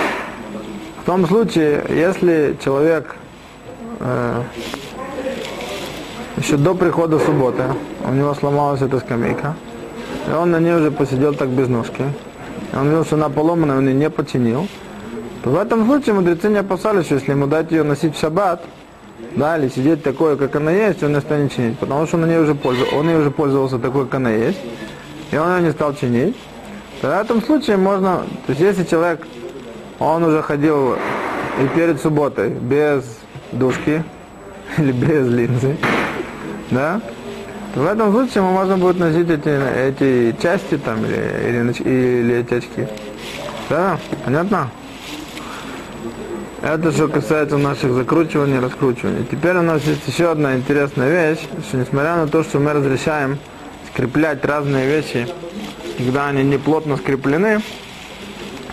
В 1.02 1.04
том 1.04 1.26
случае, 1.26 1.84
если 1.90 2.56
человек 2.64 3.16
э, 4.00 4.42
еще 6.36 6.56
до 6.56 6.74
прихода 6.74 7.18
субботы, 7.18 7.64
у 8.08 8.12
него 8.12 8.34
сломалась 8.34 8.80
эта 8.82 9.00
скамейка, 9.00 9.54
и 10.28 10.32
он 10.32 10.50
на 10.50 10.60
ней 10.60 10.74
уже 10.74 10.90
посидел 10.90 11.34
так 11.34 11.48
без 11.48 11.68
ножки, 11.68 12.02
и 12.72 12.76
он 12.76 12.88
видел, 12.88 13.04
что 13.04 13.16
она 13.16 13.28
поломана, 13.28 13.76
он 13.76 13.88
ее 13.88 13.94
не 13.94 14.10
починил, 14.10 14.68
то 15.42 15.50
в 15.50 15.56
этом 15.56 15.86
случае 15.86 16.14
мудрецы 16.14 16.48
не 16.48 16.58
опасались, 16.58 17.06
что 17.06 17.16
если 17.16 17.32
ему 17.32 17.46
дать 17.46 17.70
ее 17.72 17.82
носить 17.82 18.16
в 18.16 18.20
шаббат, 18.20 18.64
да, 19.36 19.58
или 19.58 19.68
сидеть 19.68 20.02
такое, 20.02 20.36
как 20.36 20.54
она 20.56 20.70
есть, 20.70 21.02
он 21.02 21.12
не 21.12 21.20
станет 21.20 21.52
чинить, 21.52 21.78
потому 21.78 22.06
что 22.06 22.16
он, 22.16 22.28
ней 22.28 22.38
уже 22.38 22.54
пользовался, 22.54 22.96
он 22.96 23.08
ей 23.08 23.16
уже 23.16 23.30
пользовался 23.30 23.78
такой, 23.78 24.04
как 24.04 24.16
она 24.16 24.30
есть, 24.30 24.58
и 25.30 25.36
он 25.36 25.56
ее 25.56 25.62
не 25.62 25.72
стал 25.72 25.94
чинить. 25.94 26.36
То 27.00 27.08
в 27.08 27.10
этом 27.10 27.42
случае 27.42 27.76
можно, 27.78 28.18
то 28.46 28.50
есть 28.50 28.60
если 28.60 28.84
человек, 28.84 29.26
он 29.98 30.22
уже 30.24 30.42
ходил 30.42 30.94
и 30.94 31.68
перед 31.74 32.00
субботой 32.00 32.50
без 32.50 33.04
душки 33.52 34.04
или 34.78 34.92
без 34.92 35.26
линзы, 35.28 35.76
да, 36.70 37.00
то 37.74 37.80
в 37.80 37.86
этом 37.86 38.12
случае 38.12 38.42
ему 38.42 38.52
можно 38.52 38.76
будет 38.76 38.98
носить 38.98 39.30
эти, 39.30 39.48
эти 39.48 40.36
части 40.42 40.76
там 40.76 41.04
или, 41.04 41.14
или, 41.48 41.72
или 41.88 42.36
эти 42.36 42.54
очки. 42.54 42.86
Да, 43.70 43.98
понятно? 44.24 44.68
Это 46.62 46.92
что 46.92 47.08
касается 47.08 47.58
наших 47.58 47.92
закручиваний 47.92 48.58
и 48.58 48.60
раскручиваний. 48.60 49.26
Теперь 49.28 49.56
у 49.56 49.62
нас 49.62 49.82
есть 49.82 50.06
еще 50.06 50.30
одна 50.30 50.54
интересная 50.54 51.10
вещь, 51.10 51.40
что 51.66 51.76
несмотря 51.76 52.14
на 52.14 52.28
то, 52.28 52.44
что 52.44 52.60
мы 52.60 52.72
разрешаем 52.72 53.36
скреплять 53.92 54.44
разные 54.44 54.86
вещи, 54.86 55.26
когда 55.98 56.28
они 56.28 56.44
не 56.44 56.58
плотно 56.58 56.96
скреплены, 56.98 57.60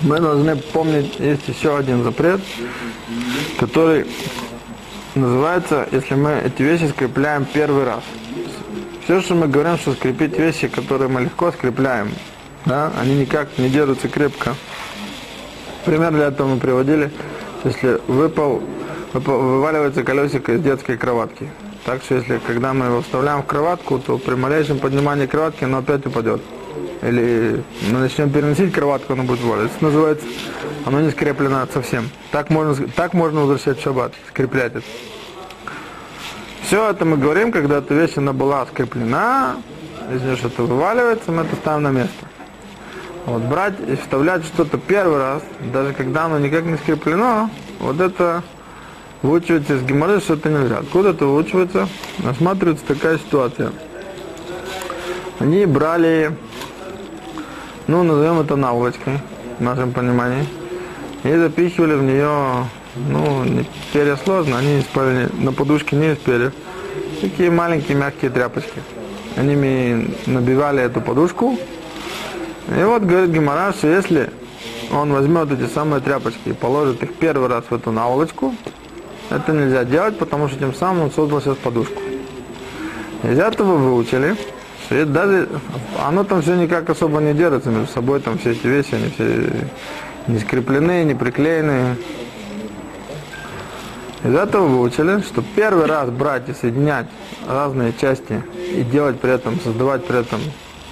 мы 0.01 0.19
должны 0.19 0.55
помнить, 0.55 1.19
есть 1.19 1.48
еще 1.48 1.75
один 1.75 2.03
запрет, 2.03 2.41
который 3.60 4.05
называется, 5.15 5.88
если 5.91 6.13
мы 6.13 6.43
эти 6.46 6.62
вещи 6.62 6.88
скрепляем 6.89 7.43
первый 7.43 7.86
раз. 7.86 8.03
Все, 9.03 9.19
что 9.22 9.34
мы 9.34 9.48
говорим, 9.48 9.79
что 9.79 9.93
скрепить 9.93 10.38
вещи, 10.38 10.67
которые 10.67 11.10
мы 11.10 11.22
легко 11.22 11.51
скрепляем, 11.51 12.12
да, 12.65 12.91
они 13.01 13.15
никак 13.15 13.58
не 13.58 13.67
держатся 13.67 14.10
крепко. 14.10 14.53
Пример 15.86 16.12
для 16.12 16.27
этого 16.27 16.50
мы 16.50 16.60
приводили 16.60 17.10
если 17.63 18.00
выпал, 18.08 18.62
вываливается 19.13 20.04
колесико 20.04 20.54
из 20.54 20.62
детской 20.62 20.98
кроватки. 20.98 21.50
Так 21.86 22.04
что 22.04 22.16
если, 22.16 22.39
когда 22.46 22.74
мы 22.74 22.86
его 22.88 23.01
вставляем 23.01 23.42
в 23.42 23.46
кроватку, 23.46 24.00
то 24.00 24.18
при 24.18 24.36
малейшем 24.36 24.80
поднимании 24.80 25.25
кроватки 25.25 25.63
оно 25.63 25.80
опять 25.80 26.06
упадет. 26.06 26.42
Или 27.01 27.63
мы 27.89 28.00
начнем 28.00 28.30
переносить 28.30 28.74
кроватку, 28.74 29.13
оно 29.13 29.24
будет 29.24 29.42
валиться. 29.42 29.75
Это 29.78 29.86
называется, 29.86 30.25
оно 30.86 31.01
не 31.01 31.12
скреплено 31.12 31.68
совсем. 31.74 32.10
Так 32.32 32.50
можно, 32.50 32.88
так 32.89 33.13
можно 33.13 33.42
возвращать 33.42 33.80
в 33.80 33.84
шаббат, 33.84 34.13
скреплять 34.30 34.75
это. 34.75 34.86
Все 36.63 36.89
это 36.89 37.06
мы 37.06 37.18
говорим, 37.18 37.51
когда 37.51 37.78
эта 37.78 37.94
вещь 37.94 38.18
она 38.18 38.34
была 38.34 38.66
скреплена, 38.68 39.56
из 40.13 40.22
нее 40.22 40.36
что-то 40.36 40.63
вываливается, 40.63 41.32
мы 41.32 41.44
это 41.44 41.56
ставим 41.56 41.84
на 41.84 41.92
место. 41.92 42.28
Вот 43.26 43.42
брать 43.44 43.76
и 43.88 43.96
вставлять 43.96 44.44
что-то 44.46 44.78
первый 44.78 45.18
раз, 45.18 45.44
даже 45.72 45.94
когда 45.94 46.26
оно 46.26 46.40
никак 46.40 46.64
не 46.64 46.78
скреплено, 46.78 47.50
вот 47.80 48.00
это 48.00 48.44
выучивается 49.22 49.76
из 49.76 49.84
геморрой, 49.84 50.20
что 50.20 50.36
это 50.36 50.50
нельзя. 50.50 50.80
Откуда 50.80 51.10
это 51.10 51.26
выучивается? 51.26 51.88
Осматривается 52.26 52.86
такая 52.86 53.18
ситуация. 53.18 53.72
Они 55.40 55.66
брали, 55.66 56.36
ну, 57.88 58.04
назовем 58.04 58.40
это 58.40 58.56
наволочкой, 58.56 59.20
в 59.60 59.62
нашем 59.62 59.92
понимании, 59.92 60.46
и 61.24 61.36
запихивали 61.36 61.94
в 61.96 62.04
нее, 62.04 62.66
ну, 62.96 63.44
не 63.44 63.66
перья 63.94 64.16
сложно, 64.16 64.58
они 64.58 64.82
спали, 64.82 65.30
на 65.38 65.54
подушке 65.54 65.96
не 65.96 66.14
из 66.14 66.18
перьев, 66.18 66.54
такие 67.22 67.52
маленькие 67.52 67.98
мягкие 67.98 68.32
тряпочки. 68.32 68.82
Они 69.38 70.08
набивали 70.26 70.82
эту 70.82 71.00
подушку, 71.00 71.58
и 72.68 72.84
вот 72.84 73.04
говорит 73.04 73.32
Гимара, 73.32 73.74
что 73.74 73.88
если 73.88 74.32
он 74.92 75.13
возьмет 75.13 75.51
эти 75.51 75.72
самые 75.72 76.01
тряпочки 76.01 76.50
и 76.50 76.54
положит 76.54 77.01
их 77.04 77.16
первый 77.16 77.48
раз 77.48 77.63
в 77.70 77.74
эту 77.74 77.92
наволочку, 77.92 78.54
это 79.30 79.51
нельзя 79.54 79.84
делать, 79.84 80.18
потому 80.18 80.48
что 80.48 80.58
тем 80.58 80.74
самым 80.74 81.04
он 81.04 81.12
создал 81.12 81.42
сейчас 81.42 81.58
подушку. 81.58 82.01
Из 83.24 83.38
этого 83.38 83.75
выучили, 83.75 84.36
это 84.89 85.06
даже 85.06 85.50
оно 86.04 86.24
там 86.24 86.42
все 86.42 86.56
никак 86.56 86.89
особо 86.89 87.20
не 87.20 87.34
держится 87.34 87.70
между 87.70 87.92
собой, 87.92 88.20
там 88.20 88.38
все 88.38 88.51
эти 88.51 88.66
вещи, 88.66 88.96
они 88.96 89.10
все 89.12 89.51
не 90.28 90.39
скреплены, 90.39 91.04
не 91.04 91.16
приклеены. 91.16 91.96
Из 94.24 94.36
этого 94.36 94.68
выучили, 94.68 95.22
что 95.22 95.44
первый 95.56 95.86
раз 95.86 96.10
брать 96.10 96.50
и 96.50 96.54
соединять 96.54 97.06
разные 97.48 97.94
части 98.00 98.44
и 98.75 98.82
делать 98.82 99.20
при 99.20 99.32
этом, 99.32 99.60
создавать 99.60 100.06
при 100.06 100.20
этом 100.20 100.39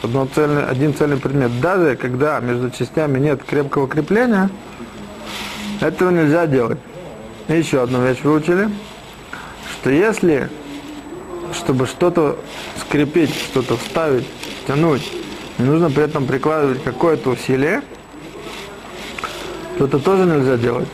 одно 0.04 0.28
цельный, 0.34 0.66
один 0.66 0.94
цельный 0.94 1.18
предмет, 1.18 1.60
даже 1.60 1.96
когда 1.96 2.40
между 2.40 2.70
частями 2.70 3.20
нет 3.20 3.44
крепкого 3.44 3.88
крепления, 3.88 4.50
этого 5.82 6.10
нельзя 6.10 6.48
делать. 6.48 6.80
И 7.48 7.54
еще 7.54 7.82
одну 7.82 8.06
вещь 8.06 8.22
выучили, 8.24 8.70
что 9.72 9.90
если, 9.90 10.50
чтобы 11.54 11.86
что-то 11.86 12.38
скрепить, 12.82 13.34
что-то 13.34 13.78
вставить, 13.78 14.28
тянуть, 14.68 15.10
нужно 15.58 15.90
при 15.90 16.04
этом 16.04 16.26
прикладывать 16.26 16.84
какое-то 16.84 17.32
усилие, 17.32 17.82
то 19.78 19.86
это 19.86 20.00
тоже 20.00 20.26
нельзя 20.26 20.58
делать. 20.58 20.88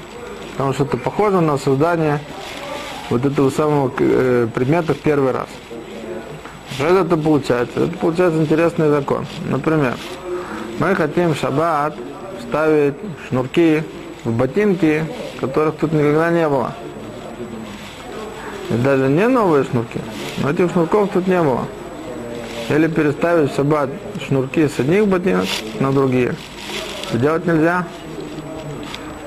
Потому 0.51 0.73
что 0.73 0.83
это 0.83 0.97
похоже 0.97 1.41
на 1.41 1.57
создание 1.57 2.19
вот 3.09 3.25
этого 3.25 3.49
самого 3.49 3.91
э, 3.99 4.47
предмета 4.53 4.93
в 4.93 4.99
первый 4.99 5.31
раз. 5.31 5.47
Что 6.75 6.87
это 6.87 7.17
получается? 7.17 7.83
Это 7.83 7.97
получается 7.97 8.41
интересный 8.41 8.89
закон. 8.89 9.25
Например, 9.47 9.95
мы 10.79 10.95
хотим 10.95 11.33
в 11.33 11.37
шаббат 11.37 11.95
ставить 12.47 12.95
шнурки 13.27 13.83
в 14.23 14.31
ботинки, 14.31 15.05
которых 15.39 15.75
тут 15.75 15.93
никогда 15.93 16.31
не 16.31 16.47
было. 16.49 16.73
И 18.71 18.73
даже 18.75 19.07
не 19.07 19.27
новые 19.27 19.65
шнурки, 19.65 19.99
но 20.41 20.49
этих 20.49 20.71
шнурков 20.71 21.09
тут 21.13 21.27
не 21.27 21.41
было. 21.41 21.65
Или 22.69 22.87
переставить 22.87 23.51
в 23.51 23.55
шаббат 23.55 23.89
шнурки 24.25 24.67
с 24.67 24.79
одних 24.79 25.07
ботинок 25.07 25.45
на 25.79 25.91
другие. 25.91 26.35
Это 27.09 27.17
делать 27.19 27.45
нельзя. 27.45 27.85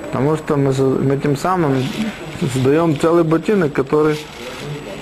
Потому 0.06 0.36
что 0.36 0.56
мы, 0.56 0.72
мы 0.72 1.16
тем 1.18 1.36
самым 1.36 1.76
создаем 2.40 2.98
целый 2.98 3.22
ботинок, 3.22 3.72
который 3.72 4.18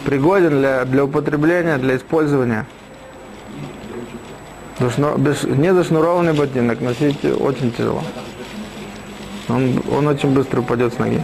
пригоден 0.05 0.51
для, 0.51 0.85
для 0.85 1.05
употребления, 1.05 1.79
для 1.79 1.97
использования. 1.97 2.67
Без, 4.81 5.45
недошнурованный 5.45 6.33
ботинок 6.33 6.81
носить 6.81 7.25
очень 7.25 7.73
тяжело. 7.73 8.03
Он, 9.49 9.83
он 9.91 10.07
очень 10.09 10.35
быстро 10.35 10.61
упадет 10.61 10.95
с 10.95 10.99
ноги. 10.99 11.23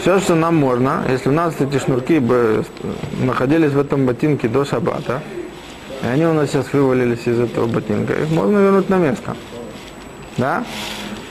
Все, 0.00 0.18
что 0.18 0.34
нам 0.34 0.56
можно, 0.56 1.02
если 1.10 1.28
у 1.28 1.32
нас 1.32 1.54
эти 1.60 1.78
шнурки 1.78 2.18
бы 2.20 2.64
находились 3.22 3.72
в 3.72 3.78
этом 3.78 4.06
ботинке 4.06 4.48
до 4.48 4.64
шабата, 4.64 5.20
и 6.02 6.06
они 6.06 6.24
у 6.24 6.32
нас 6.32 6.50
сейчас 6.50 6.72
вывалились 6.72 7.26
из 7.26 7.38
этого 7.38 7.66
ботинка, 7.66 8.14
их 8.14 8.30
можно 8.30 8.56
вернуть 8.58 8.88
на 8.88 8.96
место. 8.96 9.36
Да? 10.38 10.64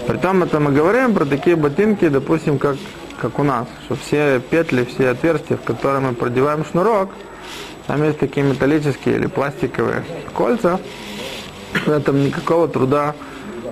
Притом 0.05 0.43
это 0.43 0.59
мы 0.59 0.71
говорим 0.71 1.15
про 1.15 1.25
такие 1.25 1.55
ботинки, 1.55 2.07
допустим, 2.09 2.59
как 2.59 2.75
как 3.19 3.37
у 3.39 3.43
нас, 3.43 3.67
что 3.85 3.95
все 3.95 4.39
петли, 4.39 4.85
все 4.85 5.09
отверстия, 5.09 5.57
в 5.57 5.61
которые 5.61 5.99
мы 5.99 6.13
продеваем 6.13 6.65
шнурок, 6.65 7.09
там 7.87 8.03
есть 8.03 8.19
такие 8.19 8.45
металлические 8.45 9.15
или 9.15 9.27
пластиковые 9.27 10.03
кольца, 10.33 10.79
в 11.73 11.89
этом 11.89 12.23
никакого 12.23 12.67
труда 12.67 13.15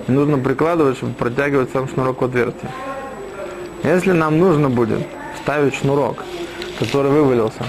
не 0.06 0.14
нужно 0.14 0.38
прикладывать, 0.38 0.96
чтобы 0.96 1.14
протягивать 1.14 1.70
сам 1.72 1.88
шнурок 1.88 2.20
в 2.20 2.24
отверстие. 2.24 2.70
Если 3.84 4.12
нам 4.12 4.38
нужно 4.38 4.68
будет 4.68 5.00
ставить 5.42 5.74
шнурок, 5.74 6.24
который 6.78 7.10
вывалился, 7.10 7.64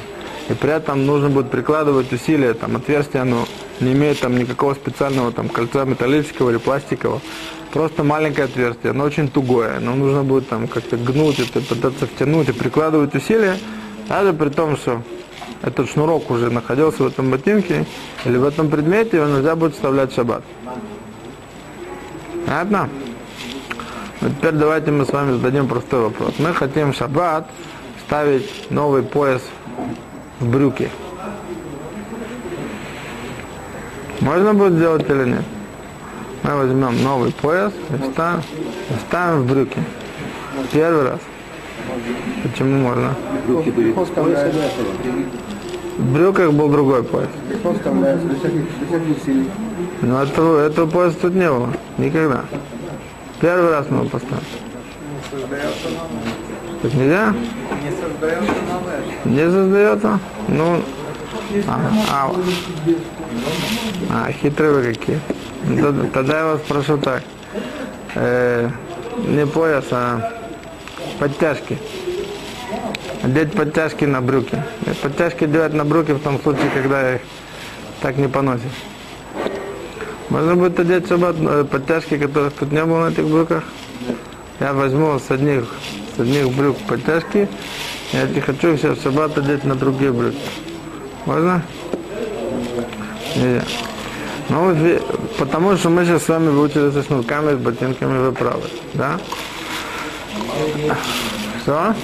и 0.50 0.54
при 0.54 0.72
этом 0.72 1.06
нужно 1.06 1.30
будет 1.30 1.52
прикладывать 1.52 2.12
усилия, 2.12 2.54
там 2.54 2.76
отверстие 2.76 3.22
оно 3.22 3.48
не 3.80 3.94
имеет 3.94 4.20
там 4.20 4.38
никакого 4.38 4.74
специального 4.74 5.32
там 5.32 5.48
кольца 5.48 5.86
металлического 5.86 6.50
или 6.50 6.58
пластикового, 6.58 7.22
просто 7.72 8.04
маленькое 8.04 8.46
отверстие, 8.46 8.92
оно 8.92 9.06
очень 9.06 9.30
тугое, 9.30 9.80
но 9.80 9.96
нужно 9.96 10.24
будет 10.24 10.50
там 10.50 10.68
как-то 10.68 10.98
гнуть 10.98 11.40
это, 11.40 11.62
пытаться 11.62 12.08
втянуть 12.08 12.50
и 12.50 12.52
прикладывать 12.52 13.14
усилия, 13.16 13.58
даже 14.08 14.34
при 14.34 14.50
том, 14.50 14.76
что 14.76 15.04
этот 15.62 15.90
шнурок 15.90 16.32
уже 16.32 16.50
находился 16.50 17.04
в 17.04 17.08
этом 17.08 17.30
ботинке 17.30 17.86
или 18.26 18.38
в 18.38 18.46
этом 18.46 18.70
предмете, 18.70 19.18
его 19.18 19.28
нельзя 19.28 19.56
будет 19.56 19.76
вставлять 19.76 20.12
в 20.12 20.16
шаббат. 20.16 20.44
Понятно? 22.46 22.90
Ну, 24.22 24.30
теперь 24.30 24.54
давайте 24.54 24.92
мы 24.92 25.06
с 25.06 25.10
вами 25.10 25.34
зададим 25.34 25.68
простой 25.68 26.02
вопрос. 26.02 26.34
Мы 26.40 26.54
хотим 26.54 26.94
в 26.94 26.96
шаббат 26.96 27.48
ставить 28.06 28.72
новый 28.72 29.04
пояс 29.04 29.42
в 30.40 30.50
брюки. 30.50 30.90
Можно 34.22 34.54
будет 34.54 34.74
сделать 34.74 35.10
или 35.10 35.26
нет? 35.26 35.44
Мы 36.44 36.56
возьмем 36.56 37.04
новый 37.04 37.32
пояс 37.32 37.74
и 37.90 38.12
ставим, 38.12 38.42
и 38.90 38.94
ставим 39.08 39.42
в 39.42 39.52
брюки. 39.52 39.80
Первый 40.72 41.04
раз. 41.04 41.20
Почему 42.44 42.80
можно? 42.80 43.16
В 45.98 46.14
брюках 46.14 46.54
был 46.54 46.70
другой 46.70 47.04
пояс. 47.04 47.30
Но 50.02 50.24
этого, 50.24 50.66
этого 50.66 50.90
пояса 50.90 51.18
тут 51.22 51.34
не 51.34 51.50
было. 51.50 51.74
Никогда. 51.98 52.46
Первый 53.42 53.72
раз 53.72 53.86
мы 53.90 54.00
его 54.00 54.10
поставим. 54.10 54.44
Так 56.82 56.94
нельзя? 56.94 57.34
Не 57.90 57.96
создается 57.96 58.54
новое. 58.68 59.02
Не 59.26 59.52
создается? 59.52 60.20
Ну, 60.48 60.82
а, 61.68 61.80
а, 62.12 62.36
а 64.28 64.32
хитрые 64.32 64.74
вы 64.74 64.84
какие. 64.84 65.20
Тогда, 66.14 66.40
я 66.40 66.46
вас 66.46 66.62
прошу 66.62 66.98
так. 66.98 67.24
Э, 68.16 68.70
не 69.18 69.46
пояс, 69.46 69.86
а 69.92 70.32
подтяжки. 71.20 71.78
Одеть 73.24 73.54
подтяжки 73.54 74.06
на 74.06 74.22
брюки. 74.22 74.64
И 74.86 74.90
подтяжки 75.02 75.46
делать 75.46 75.74
на 75.74 75.84
брюки 75.84 76.12
в 76.12 76.20
том 76.20 76.40
случае, 76.42 76.70
когда 76.74 77.16
их 77.16 77.22
так 78.02 78.18
не 78.18 78.28
поносишь. 78.28 78.66
Можно 80.30 80.56
будет 80.56 80.80
одеть 80.80 81.08
шаббат 81.08 81.36
э, 81.40 81.66
подтяжки, 81.70 82.18
которых 82.18 82.54
тут 82.54 82.72
не 82.72 82.86
было 82.86 83.10
на 83.10 83.12
этих 83.12 83.26
брюках. 83.26 83.64
Я 84.60 84.74
возьму 84.74 85.18
с 85.18 85.32
одних, 85.32 85.66
одних 86.20 86.52
брюк 86.52 86.78
подтяжки, 86.88 87.48
я 88.14 88.24
не 88.24 88.42
хочу 88.42 88.76
все 88.78 88.94
в 88.94 89.02
шаббат 89.02 89.38
одеть 89.38 89.64
на 89.64 89.76
другие 89.76 90.12
брюки. 90.12 90.38
Можно? 91.26 91.62
Нельзя. 93.36 93.64
Ну, 94.50 94.76
потому 95.38 95.78
что 95.78 95.90
мы 95.90 96.06
сейчас 96.06 96.24
с 96.24 96.28
вами 96.28 96.50
выучили 96.50 96.90
со 96.90 97.04
шнурками, 97.04 97.54
с 97.54 97.58
ботинками, 97.58 98.18
вы 98.18 98.32
правы. 98.32 98.64
Да? 98.96 99.20
Что? 101.62 101.96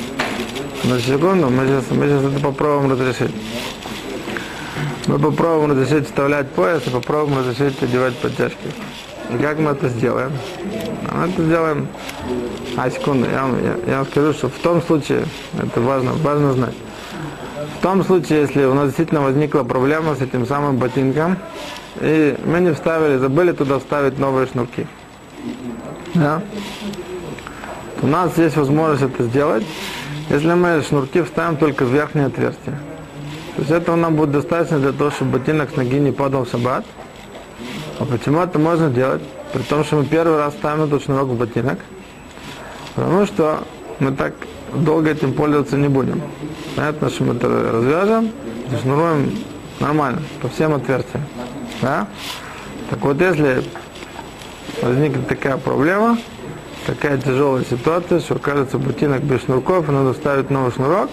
На 0.84 1.00
секунду, 1.00 1.50
мы 1.50 1.66
сейчас, 1.66 1.86
мы 1.90 2.08
сейчас 2.08 2.24
это 2.24 2.40
попробуем 2.40 2.92
разрешить. 2.92 3.32
Мы 5.08 5.18
попробуем 5.18 5.72
разрешить 5.72 6.06
вставлять 6.06 6.50
пояс 6.52 6.84
и 6.86 6.92
попробуем 6.92 7.40
разрешить 7.40 7.82
одевать 7.82 8.16
подтяжки. 8.18 8.70
И 9.34 9.38
как 9.38 9.58
мы 9.58 9.72
это 9.72 9.90
сделаем? 9.90 10.32
А 11.10 11.18
Мы 11.18 11.34
это 11.34 11.44
сделаем... 11.44 11.88
А, 12.78 12.90
секунду, 12.90 13.28
я, 13.30 13.44
вам- 13.44 13.64
я, 13.64 13.92
я 13.92 13.98
вам 14.00 14.08
скажу, 14.08 14.34
что 14.34 14.50
в 14.50 14.60
том 14.60 14.82
случае, 14.82 15.26
это 15.62 15.82
важно, 15.82 16.12
важно 16.14 16.54
знать, 16.54 16.76
том 17.86 18.04
случае, 18.04 18.42
если 18.42 18.66
у 18.66 18.74
нас 18.74 18.86
действительно 18.86 19.22
возникла 19.22 19.62
проблема 19.62 20.16
с 20.16 20.22
этим 20.22 20.48
самым 20.48 20.78
ботинком, 20.78 21.38
и 22.02 22.36
мы 22.44 22.60
не 22.60 22.74
вставили, 22.74 23.18
забыли 23.18 23.52
туда 23.52 23.78
вставить 23.78 24.18
новые 24.18 24.48
шнурки, 24.48 24.88
да? 26.16 26.42
у 28.02 28.08
нас 28.08 28.36
есть 28.40 28.58
возможность 28.58 29.04
это 29.04 29.22
сделать, 29.26 29.64
если 30.32 30.56
мы 30.56 30.82
шнурки 30.82 31.22
вставим 31.22 31.58
только 31.58 31.86
в 31.86 31.94
верхнее 31.94 32.26
отверстие. 32.26 32.80
То 33.56 33.62
есть 33.62 33.70
этого 33.70 33.96
нам 33.96 34.16
будет 34.16 34.32
достаточно 34.32 34.80
для 34.80 34.92
того, 34.92 35.12
чтобы 35.12 35.38
ботинок 35.38 35.70
с 35.70 35.76
ноги 35.76 36.00
не 36.00 36.12
падал 36.12 36.46
в 36.46 36.50
шаббат. 36.50 36.86
А 38.00 38.06
почему 38.06 38.40
это 38.40 38.58
можно 38.58 38.90
делать? 38.90 39.22
При 39.54 39.62
том, 39.62 39.84
что 39.84 39.98
мы 39.98 40.06
первый 40.06 40.38
раз 40.38 40.56
ставим 40.56 40.86
этот 40.86 41.04
шнурок 41.04 41.28
в 41.28 41.38
ботинок. 41.38 41.78
Потому 42.96 43.26
что 43.26 43.60
мы 44.00 44.12
так 44.12 44.34
долго 44.74 45.12
этим 45.12 45.34
пользоваться 45.34 45.78
не 45.78 45.90
будем. 45.90 46.22
Понятно, 46.76 47.10
что 47.10 47.24
мы 47.24 47.36
это 47.36 47.48
развяжем, 47.48 48.32
зашнуруем 48.72 49.32
нормально, 49.80 50.22
по 50.42 50.50
всем 50.50 50.74
отверстиям. 50.74 51.24
Да? 51.82 52.08
Так 52.90 53.00
вот, 53.02 53.20
если 53.20 53.64
возникнет 54.82 55.28
такая 55.28 55.58
проблема, 55.58 56.18
такая 56.86 57.18
тяжелая 57.18 57.64
ситуация, 57.66 58.20
что 58.20 58.36
кажется 58.36 58.78
ботинок 58.78 59.24
без 59.24 59.42
шнурков, 59.42 59.90
и 59.90 59.92
надо 59.92 60.14
ставить 60.14 60.50
новый 60.50 60.72
шнурок, 60.72 61.10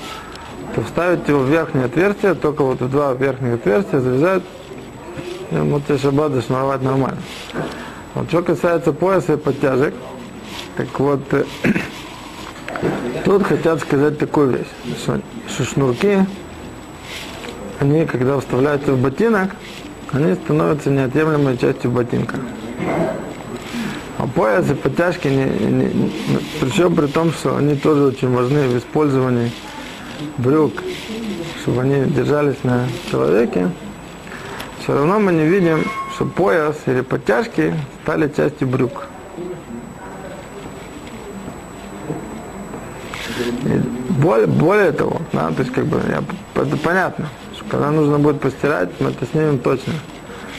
то 0.74 0.82
вставить 0.82 1.28
его 1.28 1.40
в 1.40 1.48
верхнее 1.48 1.86
отверстие, 1.86 2.34
только 2.34 2.62
вот 2.62 2.80
в 2.80 2.90
два 2.90 3.12
верхних 3.14 3.54
отверстия 3.54 4.00
завязать, 4.00 4.42
и 5.50 5.56
вот 5.56 5.82
шаббат 6.00 6.32
зашнуровать 6.32 6.82
нормально. 6.82 7.20
Вот 8.14 8.28
что 8.28 8.42
касается 8.42 8.92
пояса 8.92 9.34
и 9.34 9.36
подтяжек, 9.36 9.94
так 10.76 10.98
вот, 10.98 11.20
э, 11.32 11.44
тут 13.24 13.42
хотят 13.44 13.80
сказать 13.80 14.18
такую 14.18 14.58
вещь, 14.58 14.96
что, 15.02 15.20
что 15.48 15.64
шнурки, 15.64 16.26
они, 17.80 18.06
когда 18.06 18.38
вставляются 18.38 18.92
в 18.92 19.00
ботинок, 19.00 19.50
они 20.12 20.34
становятся 20.34 20.90
неотъемлемой 20.90 21.56
частью 21.58 21.90
ботинка. 21.90 22.36
А 24.18 24.26
пояс 24.26 24.70
и 24.70 24.74
подтяжки, 24.74 25.26
не, 25.28 25.44
не, 25.44 25.84
не, 25.86 26.12
причем 26.60 26.94
при 26.94 27.06
том, 27.06 27.32
что 27.32 27.56
они 27.56 27.74
тоже 27.74 28.04
очень 28.04 28.32
важны 28.32 28.68
в 28.68 28.78
использовании 28.78 29.50
брюк, 30.38 30.74
чтобы 31.62 31.82
они 31.82 32.04
держались 32.10 32.62
на 32.62 32.86
человеке, 33.10 33.68
все 34.82 34.94
равно 34.94 35.18
мы 35.18 35.32
не 35.32 35.44
видим, 35.46 35.84
что 36.14 36.24
пояс 36.24 36.76
или 36.86 37.00
подтяжки 37.00 37.74
стали 38.02 38.28
частью 38.28 38.68
брюк. 38.68 39.06
Более, 44.10 44.46
более 44.46 44.92
того, 44.92 45.22
да, 45.32 45.50
то 45.50 45.62
есть 45.62 45.72
как 45.72 45.86
бы 45.86 46.00
я, 46.08 46.22
это 46.60 46.76
понятно, 46.76 47.28
что 47.54 47.64
когда 47.68 47.90
нужно 47.90 48.18
будет 48.18 48.40
постирать, 48.40 48.90
мы 49.00 49.10
это 49.10 49.26
снимем 49.26 49.58
точно. 49.58 49.92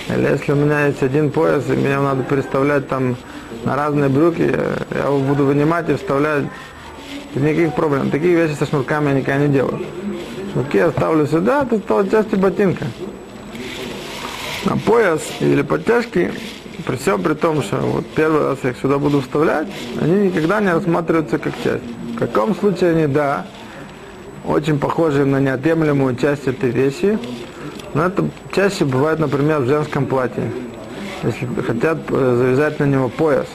Или 0.09 0.29
если 0.29 0.51
у 0.51 0.55
меня 0.55 0.87
есть 0.87 1.01
один 1.01 1.31
пояс, 1.31 1.63
и 1.69 1.73
мне 1.73 1.97
надо 1.97 2.23
переставлять 2.23 2.87
там 2.87 3.15
на 3.63 3.75
разные 3.75 4.09
брюки, 4.09 4.41
я, 4.91 5.05
его 5.05 5.19
буду 5.19 5.45
вынимать 5.45 5.89
и 5.89 5.95
вставлять. 5.95 6.43
Никаких 7.35 7.73
проблем. 7.73 8.11
Такие 8.11 8.35
вещи 8.35 8.53
со 8.53 8.65
шнурками 8.65 9.09
я 9.09 9.15
никогда 9.15 9.39
не 9.39 9.47
делаю. 9.47 9.79
Шнурки 10.51 10.77
я 10.77 10.91
ставлю 10.91 11.25
сюда, 11.25 11.63
это 11.63 11.79
стало 11.79 12.07
частью 12.07 12.37
ботинка. 12.37 12.85
На 14.65 14.77
пояс 14.77 15.21
или 15.39 15.63
подтяжки, 15.63 16.31
при 16.85 16.95
всем 16.97 17.23
при 17.23 17.33
том, 17.33 17.63
что 17.63 17.77
вот 17.77 18.05
первый 18.15 18.43
раз 18.43 18.59
я 18.63 18.69
их 18.69 18.77
сюда 18.77 18.97
буду 18.99 19.21
вставлять, 19.21 19.67
они 19.99 20.27
никогда 20.27 20.59
не 20.61 20.71
рассматриваются 20.73 21.39
как 21.39 21.53
часть. 21.63 21.83
В 22.23 22.27
каком 22.27 22.55
случае 22.55 22.91
они, 22.91 23.07
да, 23.07 23.45
очень 24.45 24.79
похожи 24.79 25.25
на 25.25 25.41
неотъемлемую 25.41 26.15
часть 26.15 26.47
этой 26.47 26.69
вещи, 26.69 27.19
но 27.93 28.05
это 28.05 28.29
чаще 28.55 28.85
бывает, 28.85 29.19
например, 29.19 29.59
в 29.59 29.67
женском 29.67 30.05
платье. 30.05 30.49
Если 31.23 31.45
хотят 31.67 31.97
э, 32.09 32.35
завязать 32.37 32.79
на 32.79 32.85
него 32.85 33.09
пояс, 33.09 33.47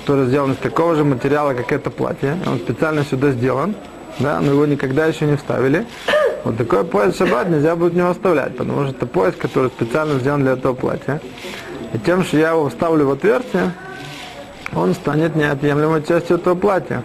который 0.00 0.26
сделан 0.26 0.52
из 0.52 0.56
такого 0.56 0.96
же 0.96 1.04
материала, 1.04 1.54
как 1.54 1.70
это 1.70 1.90
платье, 1.90 2.36
он 2.44 2.58
специально 2.58 3.04
сюда 3.04 3.30
сделан, 3.30 3.76
да, 4.18 4.40
но 4.40 4.50
его 4.50 4.66
никогда 4.66 5.06
еще 5.06 5.24
не 5.24 5.36
вставили. 5.36 5.86
Вот 6.42 6.56
такой 6.56 6.82
пояс 6.82 7.16
шаббат 7.16 7.48
нельзя 7.48 7.76
будет 7.76 7.94
не 7.94 8.00
оставлять, 8.00 8.56
потому 8.56 8.82
что 8.82 8.96
это 8.96 9.06
пояс, 9.06 9.34
который 9.38 9.70
специально 9.70 10.18
сделан 10.18 10.42
для 10.42 10.52
этого 10.54 10.74
платья. 10.74 11.20
И 11.92 11.98
тем, 11.98 12.24
что 12.24 12.36
я 12.36 12.50
его 12.50 12.68
вставлю 12.68 13.06
в 13.06 13.12
отверстие, 13.12 13.72
он 14.74 14.94
станет 14.94 15.36
неотъемлемой 15.36 16.02
частью 16.02 16.38
этого 16.38 16.56
платья. 16.56 17.04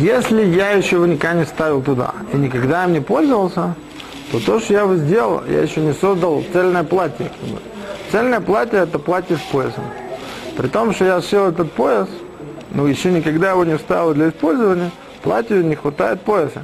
Если 0.00 0.44
я 0.44 0.70
еще 0.72 0.96
никогда 0.98 1.32
не 1.32 1.46
ставил 1.46 1.82
туда 1.82 2.14
и 2.32 2.36
никогда 2.36 2.84
им 2.84 2.92
не 2.92 3.00
пользовался, 3.00 3.74
то 4.30 4.40
то, 4.40 4.60
что 4.60 4.72
я 4.74 4.80
его 4.82 4.96
сделал, 4.96 5.42
я 5.48 5.62
еще 5.62 5.80
не 5.80 5.94
создал 5.94 6.44
цельное 6.52 6.84
платье. 6.84 7.30
Цельное 8.10 8.40
платье 8.40 8.80
это 8.80 8.98
платье 8.98 9.36
с 9.36 9.52
поясом. 9.52 9.84
При 10.56 10.68
том, 10.68 10.92
что 10.92 11.06
я 11.06 11.20
сшил 11.22 11.46
этот 11.46 11.72
пояс, 11.72 12.08
но 12.70 12.86
еще 12.86 13.10
никогда 13.10 13.52
его 13.52 13.64
не 13.64 13.78
вставил 13.78 14.12
для 14.12 14.28
использования, 14.28 14.90
платью 15.22 15.64
не 15.64 15.74
хватает 15.74 16.20
пояса. 16.20 16.62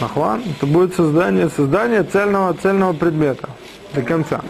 Ахван, 0.00 0.42
это 0.56 0.66
будет 0.66 0.94
создание, 0.94 1.50
создание 1.50 2.02
цельного, 2.02 2.54
цельного 2.54 2.92
предмета 2.92 3.48
до 3.94 4.02
конца. 4.02 4.40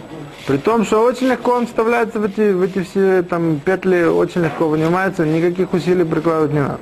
При 0.46 0.58
том, 0.58 0.84
что 0.84 1.02
очень 1.02 1.28
легко 1.28 1.52
он 1.52 1.66
вставляется 1.66 2.20
в 2.20 2.24
эти, 2.24 2.52
в 2.52 2.60
эти 2.60 2.82
все 2.82 3.22
там 3.22 3.60
петли, 3.64 4.04
очень 4.04 4.42
легко 4.42 4.68
вынимается, 4.68 5.24
никаких 5.24 5.72
усилий 5.72 6.04
прикладывать 6.04 6.52
не 6.52 6.60
надо. 6.60 6.78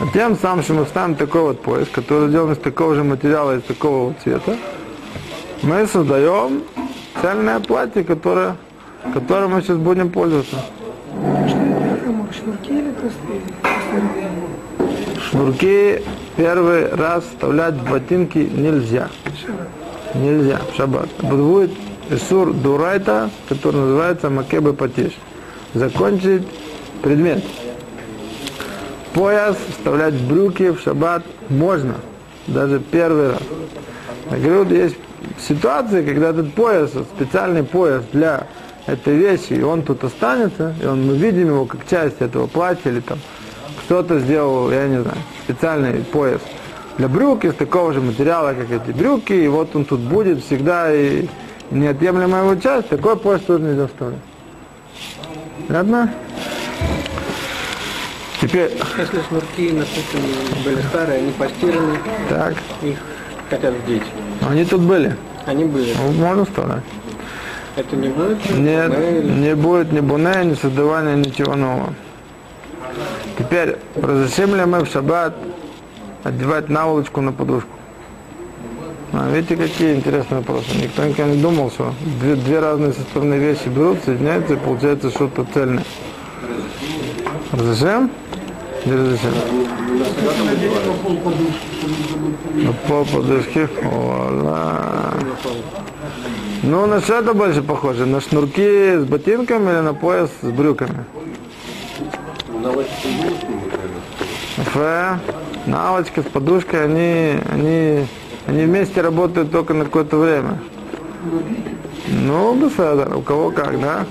А 0.00 0.06
тем 0.12 0.36
самым, 0.36 0.62
что 0.62 0.74
мы 0.74 0.84
вставим 0.84 1.16
такой 1.16 1.42
вот 1.42 1.60
пояс, 1.60 1.88
который 1.88 2.28
сделан 2.28 2.52
из 2.52 2.58
такого 2.58 2.94
же 2.94 3.02
материала, 3.02 3.56
из 3.56 3.62
такого 3.62 4.08
вот 4.08 4.16
цвета, 4.22 4.56
мы 5.62 5.86
создаем 5.86 6.62
цельное 7.20 7.58
платье, 7.58 8.04
которое, 8.04 8.56
которым 9.12 9.52
мы 9.52 9.62
сейчас 9.62 9.76
будем 9.76 10.10
пользоваться. 10.10 10.56
Шнурки 12.32 12.72
или 12.72 12.90
простые? 12.90 13.40
Шнурки 15.30 16.02
первый 16.36 16.94
раз 16.94 17.24
вставлять 17.24 17.74
в 17.74 17.90
ботинки 17.90 18.38
нельзя. 18.38 19.08
Нельзя, 20.14 20.60
в 20.72 20.76
шаббат. 20.76 21.08
Будет 21.20 21.72
Исур 22.10 22.52
Дурайта, 22.52 23.30
который 23.48 23.76
называется 23.76 24.30
Макебы 24.30 24.72
Патиш. 24.72 25.12
Закончить 25.72 26.46
предмет. 27.02 27.42
Пояс 29.12 29.56
вставлять 29.70 30.14
в 30.14 30.28
брюки 30.28 30.70
в 30.70 30.80
шаббат 30.80 31.22
можно, 31.48 31.94
даже 32.46 32.80
первый 32.80 33.30
раз. 33.30 33.42
Я 34.30 34.36
говорю, 34.38 34.74
есть 34.74 34.96
ситуации, 35.38 36.04
когда 36.04 36.30
этот 36.30 36.52
пояс, 36.54 36.90
специальный 37.16 37.62
пояс 37.62 38.02
для 38.12 38.46
этой 38.86 39.16
вещи, 39.16 39.52
и 39.52 39.62
он 39.62 39.82
тут 39.82 40.04
останется, 40.04 40.74
и 40.82 40.86
он, 40.86 41.06
мы 41.06 41.16
видим 41.16 41.48
его 41.48 41.64
как 41.64 41.86
часть 41.88 42.20
этого 42.20 42.46
платья, 42.46 42.90
или 42.90 43.00
там 43.00 43.18
кто-то 43.84 44.18
сделал, 44.18 44.70
я 44.70 44.88
не 44.88 45.00
знаю, 45.00 45.18
специальный 45.44 46.00
пояс 46.04 46.40
для 46.98 47.08
брюк 47.08 47.44
из 47.44 47.54
такого 47.54 47.92
же 47.92 48.00
материала, 48.00 48.54
как 48.54 48.70
эти 48.70 48.96
брюки, 48.96 49.32
и 49.32 49.48
вот 49.48 49.74
он 49.74 49.84
тут 49.84 50.00
будет 50.00 50.44
всегда, 50.44 50.92
и 50.94 51.26
неотъемлемая 51.70 52.42
его 52.44 52.54
часть, 52.60 52.88
такой 52.88 53.16
пояс 53.16 53.42
тоже 53.42 53.62
нельзя 53.64 53.86
вставлять. 53.86 54.18
Понятно? 55.68 56.12
Теперь, 58.40 58.70
Если 58.98 59.22
шнурки, 59.28 59.70
допустим, 59.70 60.20
были 60.64 60.80
старые, 60.82 61.18
они 61.20 61.32
постираны, 61.32 61.98
так, 62.28 62.54
их 62.82 62.98
хотят 63.48 63.74
вдеть. 63.74 64.02
они 64.48 64.64
тут 64.64 64.80
были, 64.82 65.16
Они 65.46 65.64
были. 65.64 65.94
Ну, 65.94 66.12
можно 66.12 66.44
вставлять. 66.44 66.82
Это 67.76 67.96
не 67.96 68.08
будет? 68.08 68.38
Нет, 68.50 68.92
или- 68.98 69.30
не 69.30 69.54
будет 69.54 69.92
ни 69.92 70.00
буне, 70.00 70.44
ни 70.44 70.54
создавания 70.54 71.16
ничего 71.16 71.54
нового. 71.54 71.94
Теперь, 73.38 73.76
разрешим 73.96 74.54
ли 74.54 74.64
мы 74.64 74.84
в 74.84 74.88
шаббат 74.88 75.34
одевать 76.22 76.68
наволочку 76.68 77.20
на 77.20 77.32
подушку? 77.32 77.68
Видите, 79.32 79.56
какие 79.56 79.94
интересные 79.94 80.40
вопросы. 80.40 80.66
Никто 80.80 81.04
никогда 81.04 81.32
не 81.32 81.40
думал, 81.40 81.70
что 81.70 81.92
две, 82.20 82.34
две 82.36 82.60
разные 82.60 82.92
составные 82.92 83.40
вещи 83.40 83.68
берут, 83.68 83.98
соединяются 84.04 84.54
и 84.54 84.56
получается 84.56 85.10
что-то 85.10 85.46
цельное. 85.52 85.84
Разрешим? 87.52 88.10
Не 88.84 88.92
разрешим. 88.92 89.30
На 92.54 92.72
пол 92.88 93.04
подушки. 93.04 93.68
Ола. 93.84 95.14
Ну, 96.62 96.86
на 96.86 97.00
что 97.00 97.14
это 97.14 97.34
больше 97.34 97.62
похоже? 97.62 98.06
На 98.06 98.20
шнурки 98.20 98.96
с 98.96 99.04
ботинками 99.04 99.70
или 99.70 99.80
на 99.80 99.94
пояс 99.94 100.30
с 100.40 100.46
брюками? 100.46 101.04
Фе, 104.72 105.18
наволочка 105.66 106.22
с 106.22 106.24
подушкой, 106.24 106.84
они, 106.84 107.38
они, 107.50 108.06
они 108.46 108.64
вместе 108.64 109.00
работают 109.00 109.50
только 109.50 109.74
на 109.74 109.84
какое-то 109.84 110.16
время. 110.16 110.58
Ну, 112.08 112.54
беседа, 112.54 113.16
у 113.16 113.22
кого 113.22 113.50
как, 113.50 113.80
да? 113.80 114.04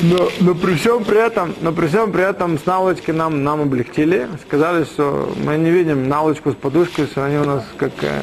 Но, 0.00 0.28
но 0.40 0.54
при 0.54 0.74
всем 0.74 1.04
при 1.04 1.24
этом, 1.24 1.54
но 1.60 1.72
при 1.72 1.86
всем 1.86 2.10
при 2.12 2.28
этом 2.28 2.58
с 2.58 2.66
наволочкой 2.66 3.14
нам, 3.14 3.44
нам 3.44 3.60
облегчили. 3.60 4.26
Сказали, 4.46 4.84
что 4.84 5.32
мы 5.44 5.56
не 5.58 5.70
видим 5.70 6.08
наволочку 6.08 6.50
с 6.50 6.54
подушкой, 6.54 7.06
что 7.06 7.24
они 7.24 7.36
у 7.36 7.44
нас 7.44 7.64
как, 7.76 7.92
э, 8.00 8.22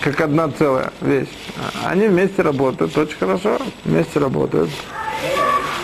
как 0.00 0.20
одна 0.20 0.48
целая 0.48 0.92
вещь. 1.00 1.28
Они 1.84 2.06
вместе 2.06 2.42
работают, 2.42 2.96
очень 2.96 3.18
хорошо, 3.18 3.58
вместе 3.84 4.18
работают. 4.18 4.70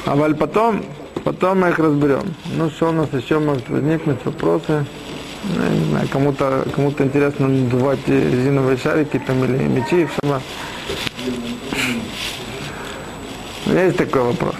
А 0.06 0.14
валь 0.14 0.34
потом, 0.34 0.84
потом 1.24 1.60
мы 1.60 1.70
их 1.70 1.78
разберем. 1.78 2.22
Ну, 2.56 2.70
что 2.70 2.88
у 2.88 2.92
нас 2.92 3.08
еще 3.12 3.40
может 3.40 3.68
возникнуть, 3.68 4.24
вопросы? 4.24 4.86
Ну, 5.46 5.70
не 5.70 5.84
знаю, 5.90 6.08
кому-то 6.10 6.64
кому 6.74 6.90
интересно 6.90 7.48
надувать 7.48 8.06
резиновые 8.08 8.78
шарики 8.78 9.20
там 9.26 9.44
или 9.44 9.64
мечи 9.64 10.02
и 10.02 10.06
все. 10.06 10.40
Есть 13.66 13.96
такой 13.96 14.22
вопрос. 14.22 14.54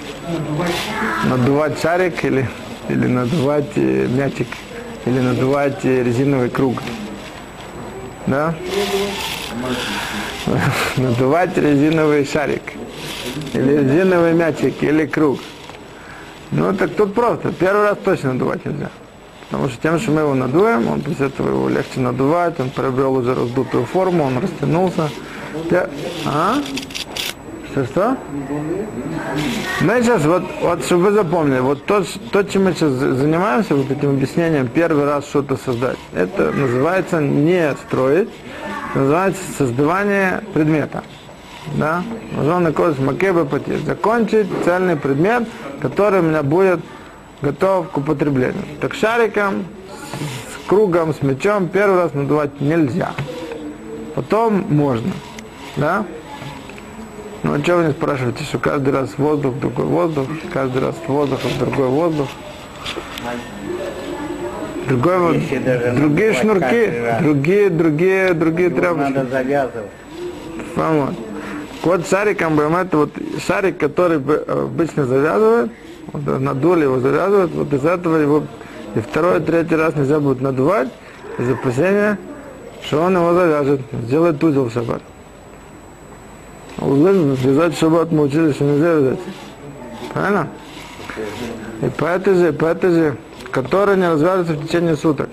Надувать 1.25 1.81
шарик 1.81 2.25
или, 2.25 2.49
или 2.88 3.07
надувать 3.07 3.70
э, 3.77 4.07
мячик, 4.09 4.49
или 5.07 5.20
надувать 5.20 5.85
э, 5.85 6.03
резиновый 6.03 6.51
круг. 6.51 6.83
Да? 8.27 8.55
Надувать 10.97 11.57
резиновый 11.57 12.27
шарик. 12.27 12.62
Или 13.53 13.79
резиновый 13.79 14.33
мячик, 14.35 14.83
или 14.83 15.07
круг. 15.07 15.40
Ну, 16.51 16.73
так 16.75 16.94
тут 16.94 17.14
просто. 17.14 17.53
Первый 17.53 17.85
раз 17.88 17.99
точно 18.05 18.33
надувать 18.33 18.64
нельзя. 18.64 18.90
Потому 19.50 19.68
что 19.68 19.83
тем, 19.83 19.98
что 20.00 20.11
мы 20.11 20.22
его 20.22 20.35
надуем, 20.35 20.88
он 20.88 21.00
после 21.00 21.26
этого 21.26 21.48
его 21.48 21.68
легче 21.68 22.00
надувать, 22.00 22.59
он 22.61 22.70
приобрел 22.70 23.14
уже 23.14 23.35
раздутую 23.35 23.85
форму, 23.85 24.24
он 24.24 24.38
растянулся. 24.38 25.09
Те- 25.70 25.88
А? 26.26 26.57
Что, 27.70 27.85
что? 27.85 28.16
Мы 29.80 30.02
сейчас, 30.02 30.24
вот, 30.24 30.44
вот 30.62 30.85
чтобы 30.85 31.04
вы 31.04 31.12
запомнили, 31.12 31.59
вот 31.61 31.85
то, 31.87 32.04
то, 32.30 32.42
чем 32.44 32.64
мы 32.64 32.72
сейчас 32.72 32.92
за- 32.92 33.14
занимаемся, 33.14 33.74
вот 33.74 33.90
этим 33.90 34.11
объяснением, 34.11 34.68
первый 34.68 35.04
раз 35.04 35.26
что-то 35.26 35.57
создать, 35.57 35.98
это 36.14 36.52
называется 36.52 37.20
не 37.20 37.74
строить, 37.87 38.28
называется 38.94 39.42
создавание 39.59 40.40
предмета. 40.54 41.02
Да? 41.74 42.02
Нужно 42.33 42.72
кодекс 42.72 43.00
Макеба. 43.00 43.48
Закончить 43.87 44.46
цельный 44.64 44.96
предмет, 44.96 45.48
который 45.80 46.20
у 46.20 46.22
меня 46.22 46.42
будет 46.42 46.80
готов 47.42 47.90
к 47.90 47.97
употреблению. 47.99 48.62
Так 48.81 48.94
шариком, 48.94 49.64
с 50.64 50.68
кругом, 50.68 51.14
с 51.14 51.23
мячом 51.23 51.68
первый 51.68 51.97
раз 51.97 52.14
надувать 52.14 52.61
нельзя. 52.61 53.12
Потом 54.14 54.64
можно. 54.68 55.12
Да? 55.77 56.05
Ну, 57.42 57.55
а 57.55 57.59
что 57.59 57.77
вы 57.77 57.85
не 57.87 57.90
спрашиваете, 57.92 58.44
что 58.44 58.59
каждый 58.59 58.94
раз 58.94 59.18
воздух, 59.18 59.55
другой 59.61 59.87
воздух, 59.87 60.27
каждый 60.53 60.83
раз 60.83 60.94
воздух, 61.07 61.40
другой 61.59 61.88
воздух. 61.88 62.29
Другой, 64.88 65.18
вот- 65.18 65.37
другие 65.97 66.35
шнурки, 66.35 66.92
другие, 67.20 67.70
другие, 67.70 68.35
другие 68.35 68.68
Его 68.68 68.81
тряпочки. 68.81 69.12
надо 69.12 69.31
завязывать. 69.31 69.90
Вот. 70.77 71.14
Вот 71.83 72.09
шариком 72.09 72.59
это 72.59 72.97
вот 72.97 73.11
шарик, 73.47 73.79
который 73.79 74.18
э, 74.27 74.62
обычно 74.64 75.07
завязывают, 75.07 75.70
вот 76.12 76.40
надули 76.40 76.83
его 76.83 77.01
завязывают, 77.01 77.53
вот 77.53 77.73
из 77.73 77.85
этого 77.85 78.17
его 78.17 78.45
и 78.95 79.01
второй, 79.01 79.40
и 79.40 79.43
третий 79.43 79.77
раз 79.77 79.95
нельзя 79.97 80.21
будет 80.21 80.40
надувать 80.40 80.88
из 81.38 81.51
опасения, 81.51 82.19
что 82.83 83.03
он 83.03 83.17
его 83.17 83.35
завяжет, 83.35 83.81
сделает 84.05 84.43
узел 84.43 84.64
в 84.64 84.73
шаббат. 84.73 85.03
А 86.79 86.87
Узлы 86.87 87.37
вязать 87.37 87.75
в 87.75 87.79
шаббат 87.79 88.12
мы 88.12 88.25
учили, 88.25 88.53
что 88.53 88.64
нельзя 88.64 88.95
вязать. 88.95 89.19
Правильно? 90.12 90.49
И 91.83 91.87
по 91.87 92.05
этой 92.07 92.35
же, 92.35 92.53
по 92.53 92.67
этой 92.67 92.90
же, 92.90 93.17
которая 93.51 93.97
не 93.97 94.09
развяжется 94.09 94.55
в 94.55 94.67
течение 94.67 94.97
суток. 94.97 95.29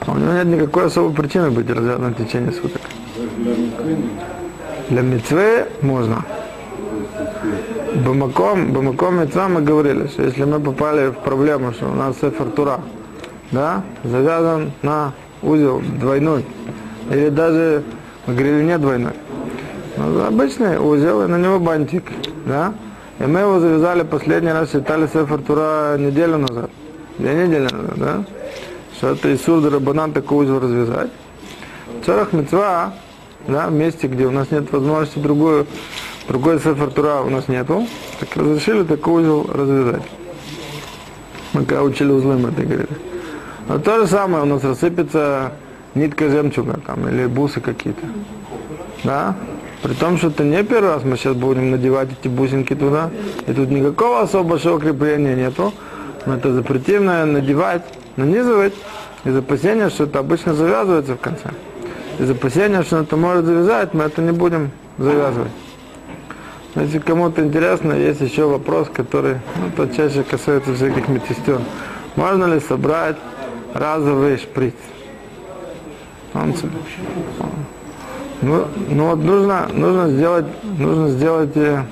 А 0.00 0.12
у 0.12 0.16
него 0.16 0.32
нет 0.32 0.46
никакой 0.46 0.86
особой 0.86 1.14
причины 1.14 1.50
быть 1.50 1.68
развязанным 1.68 2.14
в 2.14 2.24
течение 2.24 2.52
суток. 2.52 2.80
Для 4.88 5.02
мецвы 5.02 5.66
можно. 5.82 6.24
Бамаком, 8.04 8.72
бамаком 8.72 9.20
мецва 9.20 9.48
мы 9.48 9.60
говорили, 9.60 10.06
что 10.06 10.22
если 10.22 10.44
мы 10.44 10.58
попали 10.58 11.08
в 11.08 11.18
проблему, 11.18 11.72
что 11.72 11.86
у 11.86 11.94
нас 11.94 12.16
сефер 12.16 12.46
Тура, 12.56 12.80
да, 13.50 13.82
завязан 14.04 14.72
на 14.82 15.12
узел 15.42 15.82
двойной, 16.00 16.46
или 17.10 17.28
даже 17.28 17.82
мы 18.26 18.34
говорили 18.34 18.62
не 18.64 18.78
двойной, 18.78 19.12
но 19.98 20.26
обычный 20.26 20.78
узел, 20.78 21.24
и 21.24 21.26
на 21.26 21.36
него 21.36 21.58
бантик, 21.58 22.04
да, 22.46 22.72
и 23.18 23.24
мы 23.24 23.40
его 23.40 23.60
завязали 23.60 24.02
последний 24.02 24.52
раз, 24.52 24.70
считали 24.70 25.06
сефер 25.06 25.38
Тура 25.40 25.96
неделю 25.98 26.38
назад, 26.38 26.70
две 27.18 27.34
недели 27.34 27.64
назад, 27.64 27.94
да, 27.96 28.24
что 28.96 29.08
это 29.10 29.28
из 29.28 29.42
Сурда 29.42 29.68
Рабанан 29.68 30.12
такой 30.12 30.46
узел 30.46 30.60
развязать. 30.60 31.10
Царах 32.06 32.32
мецва, 32.32 32.94
да, 33.46 33.66
в 33.66 33.72
месте, 33.72 34.06
где 34.06 34.26
у 34.26 34.30
нас 34.30 34.50
нет 34.50 34.72
возможности 34.72 35.18
другую, 35.18 35.66
другой 36.30 36.60
сефер 36.60 36.90
Тура 36.92 37.22
у 37.22 37.28
нас 37.28 37.48
нету, 37.48 37.88
так 38.20 38.36
разрешили 38.36 38.84
такой 38.84 39.24
узел 39.24 39.50
развязать. 39.52 40.02
Мы 41.52 41.64
когда 41.64 41.82
учили 41.82 42.12
узлы, 42.12 42.36
мы 42.36 42.50
это 42.50 42.62
говорили. 42.62 42.88
Но 43.66 43.80
то 43.80 43.98
же 43.98 44.06
самое, 44.06 44.44
у 44.44 44.46
нас 44.46 44.62
рассыпется 44.62 45.52
нитка 45.96 46.30
жемчуга 46.30 46.78
там, 46.86 47.08
или 47.08 47.26
бусы 47.26 47.60
какие-то. 47.60 48.06
Да? 49.02 49.34
При 49.82 49.92
том, 49.94 50.18
что 50.18 50.28
это 50.28 50.44
не 50.44 50.62
первый 50.62 50.90
раз 50.90 51.02
мы 51.02 51.16
сейчас 51.16 51.34
будем 51.34 51.72
надевать 51.72 52.10
эти 52.12 52.28
бусинки 52.28 52.76
туда, 52.76 53.10
и 53.48 53.52
тут 53.52 53.68
никакого 53.68 54.20
особо 54.20 54.50
большого 54.50 54.78
крепления 54.78 55.34
нету. 55.34 55.72
Мы 56.26 56.34
это 56.34 56.52
запретим 56.52 57.06
наверное, 57.06 57.40
надевать, 57.40 57.82
нанизывать, 58.14 58.74
из 59.24 59.36
опасения, 59.36 59.90
что 59.90 60.04
это 60.04 60.20
обычно 60.20 60.54
завязывается 60.54 61.14
в 61.14 61.18
конце. 61.18 61.50
Из 62.20 62.30
опасения, 62.30 62.84
что 62.84 62.98
это 62.98 63.16
может 63.16 63.46
завязать, 63.46 63.94
мы 63.94 64.04
это 64.04 64.22
не 64.22 64.30
будем 64.30 64.70
завязывать. 64.96 65.50
Если 66.76 66.98
кому-то 66.98 67.42
интересно, 67.42 67.92
есть 67.92 68.20
еще 68.20 68.46
вопрос, 68.46 68.88
который 68.92 69.40
ну, 69.56 69.70
то 69.76 69.92
чаще 69.92 70.22
касается 70.22 70.74
всяких 70.74 71.08
медсестер. 71.08 71.60
Можно 72.16 72.44
ли 72.44 72.60
собрать 72.60 73.16
разовый 73.74 74.38
шприц? 74.38 74.74
Он 76.32 76.54
ну, 78.42 78.64
ну 78.88 79.10
вот 79.10 79.18
нужно, 79.18 79.68
нужно 79.74 80.08
сделать, 80.08 80.46
нужно 80.78 81.08
сделать, 81.08 81.56
э, 81.56 81.82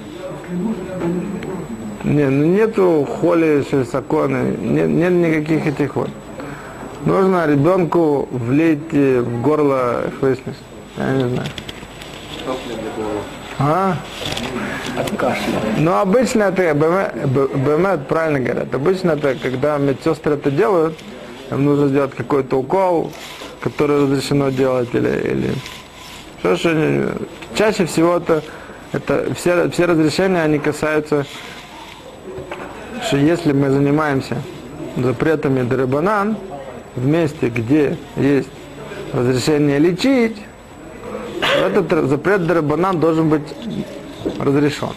не, 2.04 2.30
ну 2.30 2.46
нету 2.46 3.06
холи 3.20 3.66
шельсаконы, 3.68 4.56
нет, 4.58 4.88
нет 4.88 5.12
никаких 5.12 5.66
этих 5.66 5.96
вот. 5.96 6.08
Нужно 7.04 7.46
ребенку 7.46 8.28
влить 8.30 8.92
э, 8.92 9.20
в 9.20 9.42
горло 9.42 10.04
хвостность. 10.18 10.58
Я 10.96 11.12
не 11.12 11.28
знаю. 11.28 11.48
А? 13.58 13.96
От 14.98 15.10
кашля. 15.16 15.60
Ну, 15.78 15.92
обычно 15.94 16.44
это, 16.44 16.74
БМ, 16.74 17.30
Б- 17.30 17.48
БМ 17.48 18.04
правильно 18.08 18.40
говорят, 18.40 18.74
обычно 18.74 19.12
это, 19.12 19.34
когда 19.36 19.78
медсестры 19.78 20.34
это 20.34 20.50
делают, 20.50 20.98
им 21.50 21.64
нужно 21.64 21.88
сделать 21.88 22.14
какой-то 22.16 22.56
укол, 22.58 23.12
который 23.60 24.02
разрешено 24.02 24.50
делать, 24.50 24.88
или, 24.92 25.08
или 25.32 26.56
что 26.56 26.70
они- 26.70 27.06
чаще 27.54 27.86
всего 27.86 28.16
это, 28.16 28.42
это 28.92 29.32
все, 29.34 29.70
все 29.70 29.84
разрешения, 29.86 30.42
они 30.42 30.58
касаются, 30.58 31.24
что 33.06 33.16
если 33.16 33.52
мы 33.52 33.70
занимаемся 33.70 34.36
запретами 34.96 35.62
Дарабанан, 35.62 36.36
в 36.96 37.06
месте, 37.06 37.48
где 37.48 37.96
есть 38.16 38.48
разрешение 39.12 39.78
лечить, 39.78 40.36
этот 41.64 42.08
запрет 42.08 42.46
Дарабанан 42.46 42.98
должен 42.98 43.28
быть 43.28 43.42
разрешен. 44.38 44.90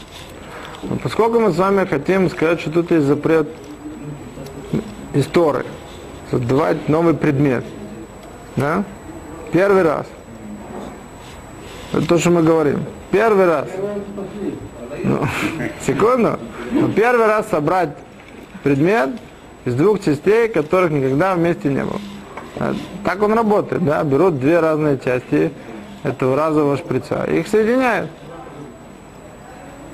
Но 0.83 0.95
поскольку 0.97 1.39
мы 1.39 1.51
с 1.51 1.57
вами 1.57 1.85
хотим 1.85 2.29
сказать, 2.29 2.61
что 2.61 2.71
тут 2.71 2.91
есть 2.91 3.05
запрет 3.05 3.47
истории, 5.13 5.65
создавать 6.29 6.89
новый 6.89 7.13
предмет, 7.13 7.63
да? 8.55 8.83
Первый 9.51 9.83
раз. 9.83 10.07
Это 11.91 12.07
то, 12.07 12.17
что 12.17 12.31
мы 12.31 12.41
говорим. 12.41 12.85
Первый 13.11 13.45
раз. 13.45 13.67
Ну, 15.03 15.19
секунду. 15.85 16.39
Но 16.71 16.87
первый 16.87 17.27
раз 17.27 17.49
собрать 17.49 17.89
предмет 18.63 19.09
из 19.65 19.75
двух 19.75 20.01
частей, 20.01 20.47
которых 20.47 20.91
никогда 20.91 21.35
вместе 21.35 21.67
не 21.67 21.83
было. 21.83 21.99
А, 22.59 22.73
Так 23.03 23.21
он 23.21 23.33
работает, 23.33 23.83
да? 23.83 24.03
Берут 24.03 24.39
две 24.39 24.59
разные 24.59 24.97
части 24.97 25.51
этого 26.03 26.35
разового 26.35 26.77
шприца. 26.77 27.25
Их 27.25 27.47
соединяют. 27.47 28.09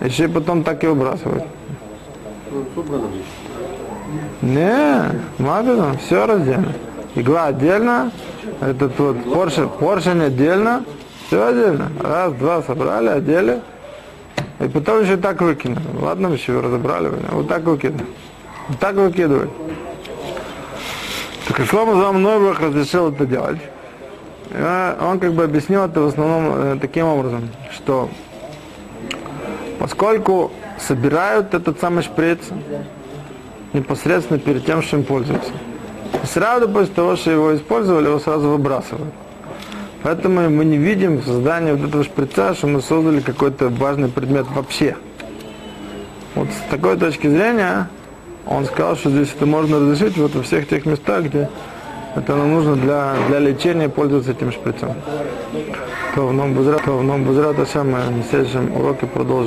Еще 0.02 0.28
потом 0.28 0.64
так 0.64 0.84
и 0.84 0.88
выбрасывают. 0.88 1.44
Не, 4.42 5.12
мабина, 5.40 5.98
все 5.98 6.26
раздельно. 6.26 6.74
Игла 7.16 7.46
отдельно, 7.46 8.12
этот 8.62 8.98
вот 9.00 9.34
поршень, 9.34 9.70
поршень 9.70 10.22
отдельно, 10.22 10.84
все 11.26 11.48
отдельно. 11.48 11.92
Раз, 12.00 12.34
два 12.34 12.62
собрали, 12.62 13.08
одели. 13.10 13.62
И 14.60 14.68
потом 14.68 15.02
еще 15.02 15.18
так 15.18 15.42
выкинули. 15.42 15.82
Ладно, 16.00 16.28
еще 16.28 16.60
разобрали, 16.60 17.12
вот 17.32 17.48
так 17.48 17.64
выкинули. 17.64 18.06
Вот 18.70 18.80
так 18.80 18.96
выкидывали. 18.96 19.50
Так 21.48 21.60
и 21.60 21.64
Шлома 21.64 22.00
Зам 22.00 22.22
Нойбах 22.22 22.60
разрешил 22.60 23.12
это 23.12 23.26
делать. 23.26 23.60
Он 25.02 25.20
как 25.20 25.34
бы 25.34 25.44
объяснил 25.44 25.84
это 25.84 26.02
в 26.02 26.08
основном 26.08 26.54
э, 26.56 26.78
таким 26.80 27.06
образом, 27.06 27.50
что 27.74 28.10
поскольку 29.80 30.52
собирают 30.80 31.54
этот 31.54 31.80
самый 31.80 32.04
шприц 32.04 32.40
непосредственно 33.74 34.40
перед 34.40 34.66
тем, 34.66 34.80
им 34.80 35.04
пользуются. 35.04 35.52
И 36.24 36.26
сразу 36.26 36.68
после 36.70 36.94
того, 36.94 37.16
что 37.16 37.32
его 37.32 37.56
использовали, 37.56 38.08
его 38.08 38.20
сразу 38.20 38.50
выбрасывают. 38.50 39.14
Поэтому 40.04 40.50
мы 40.50 40.64
не 40.64 40.78
видим 40.78 41.18
в 41.18 41.26
создании 41.26 41.74
вот 41.74 41.90
этого 41.90 42.04
шприца, 42.04 42.54
что 42.54 42.68
мы 42.68 42.82
создали 42.82 43.20
какой-то 43.20 43.70
важный 43.70 44.10
предмет 44.10 44.46
вообще. 44.56 44.96
Вот 46.36 46.48
с 46.50 46.72
такой 46.72 46.98
точки 46.98 47.28
зрения 47.28 47.90
он 48.46 48.66
сказал, 48.66 48.96
что 48.96 49.10
здесь 49.10 49.34
это 49.36 49.46
можно 49.46 49.80
разрешить 49.80 50.18
вот 50.18 50.36
во 50.36 50.44
всех 50.44 50.68
тех 50.70 50.86
местах, 50.86 51.26
где 51.26 51.50
это 52.16 52.36
нам 52.36 52.54
нужно 52.54 52.76
для, 52.76 53.16
для 53.28 53.40
лечения 53.40 53.90
пользоваться 53.90 54.32
этим 54.32 54.52
шприцом. 54.52 54.96
То 56.16 56.28
в 56.28 56.54
Бузрат, 56.54 56.84
то 56.84 56.98
в 56.98 57.26
Бузрат, 57.26 57.58
а 57.60 57.84
на 57.84 58.24
следующем 58.30 58.76
уроке 58.76 59.06
продолжим. 59.06 59.36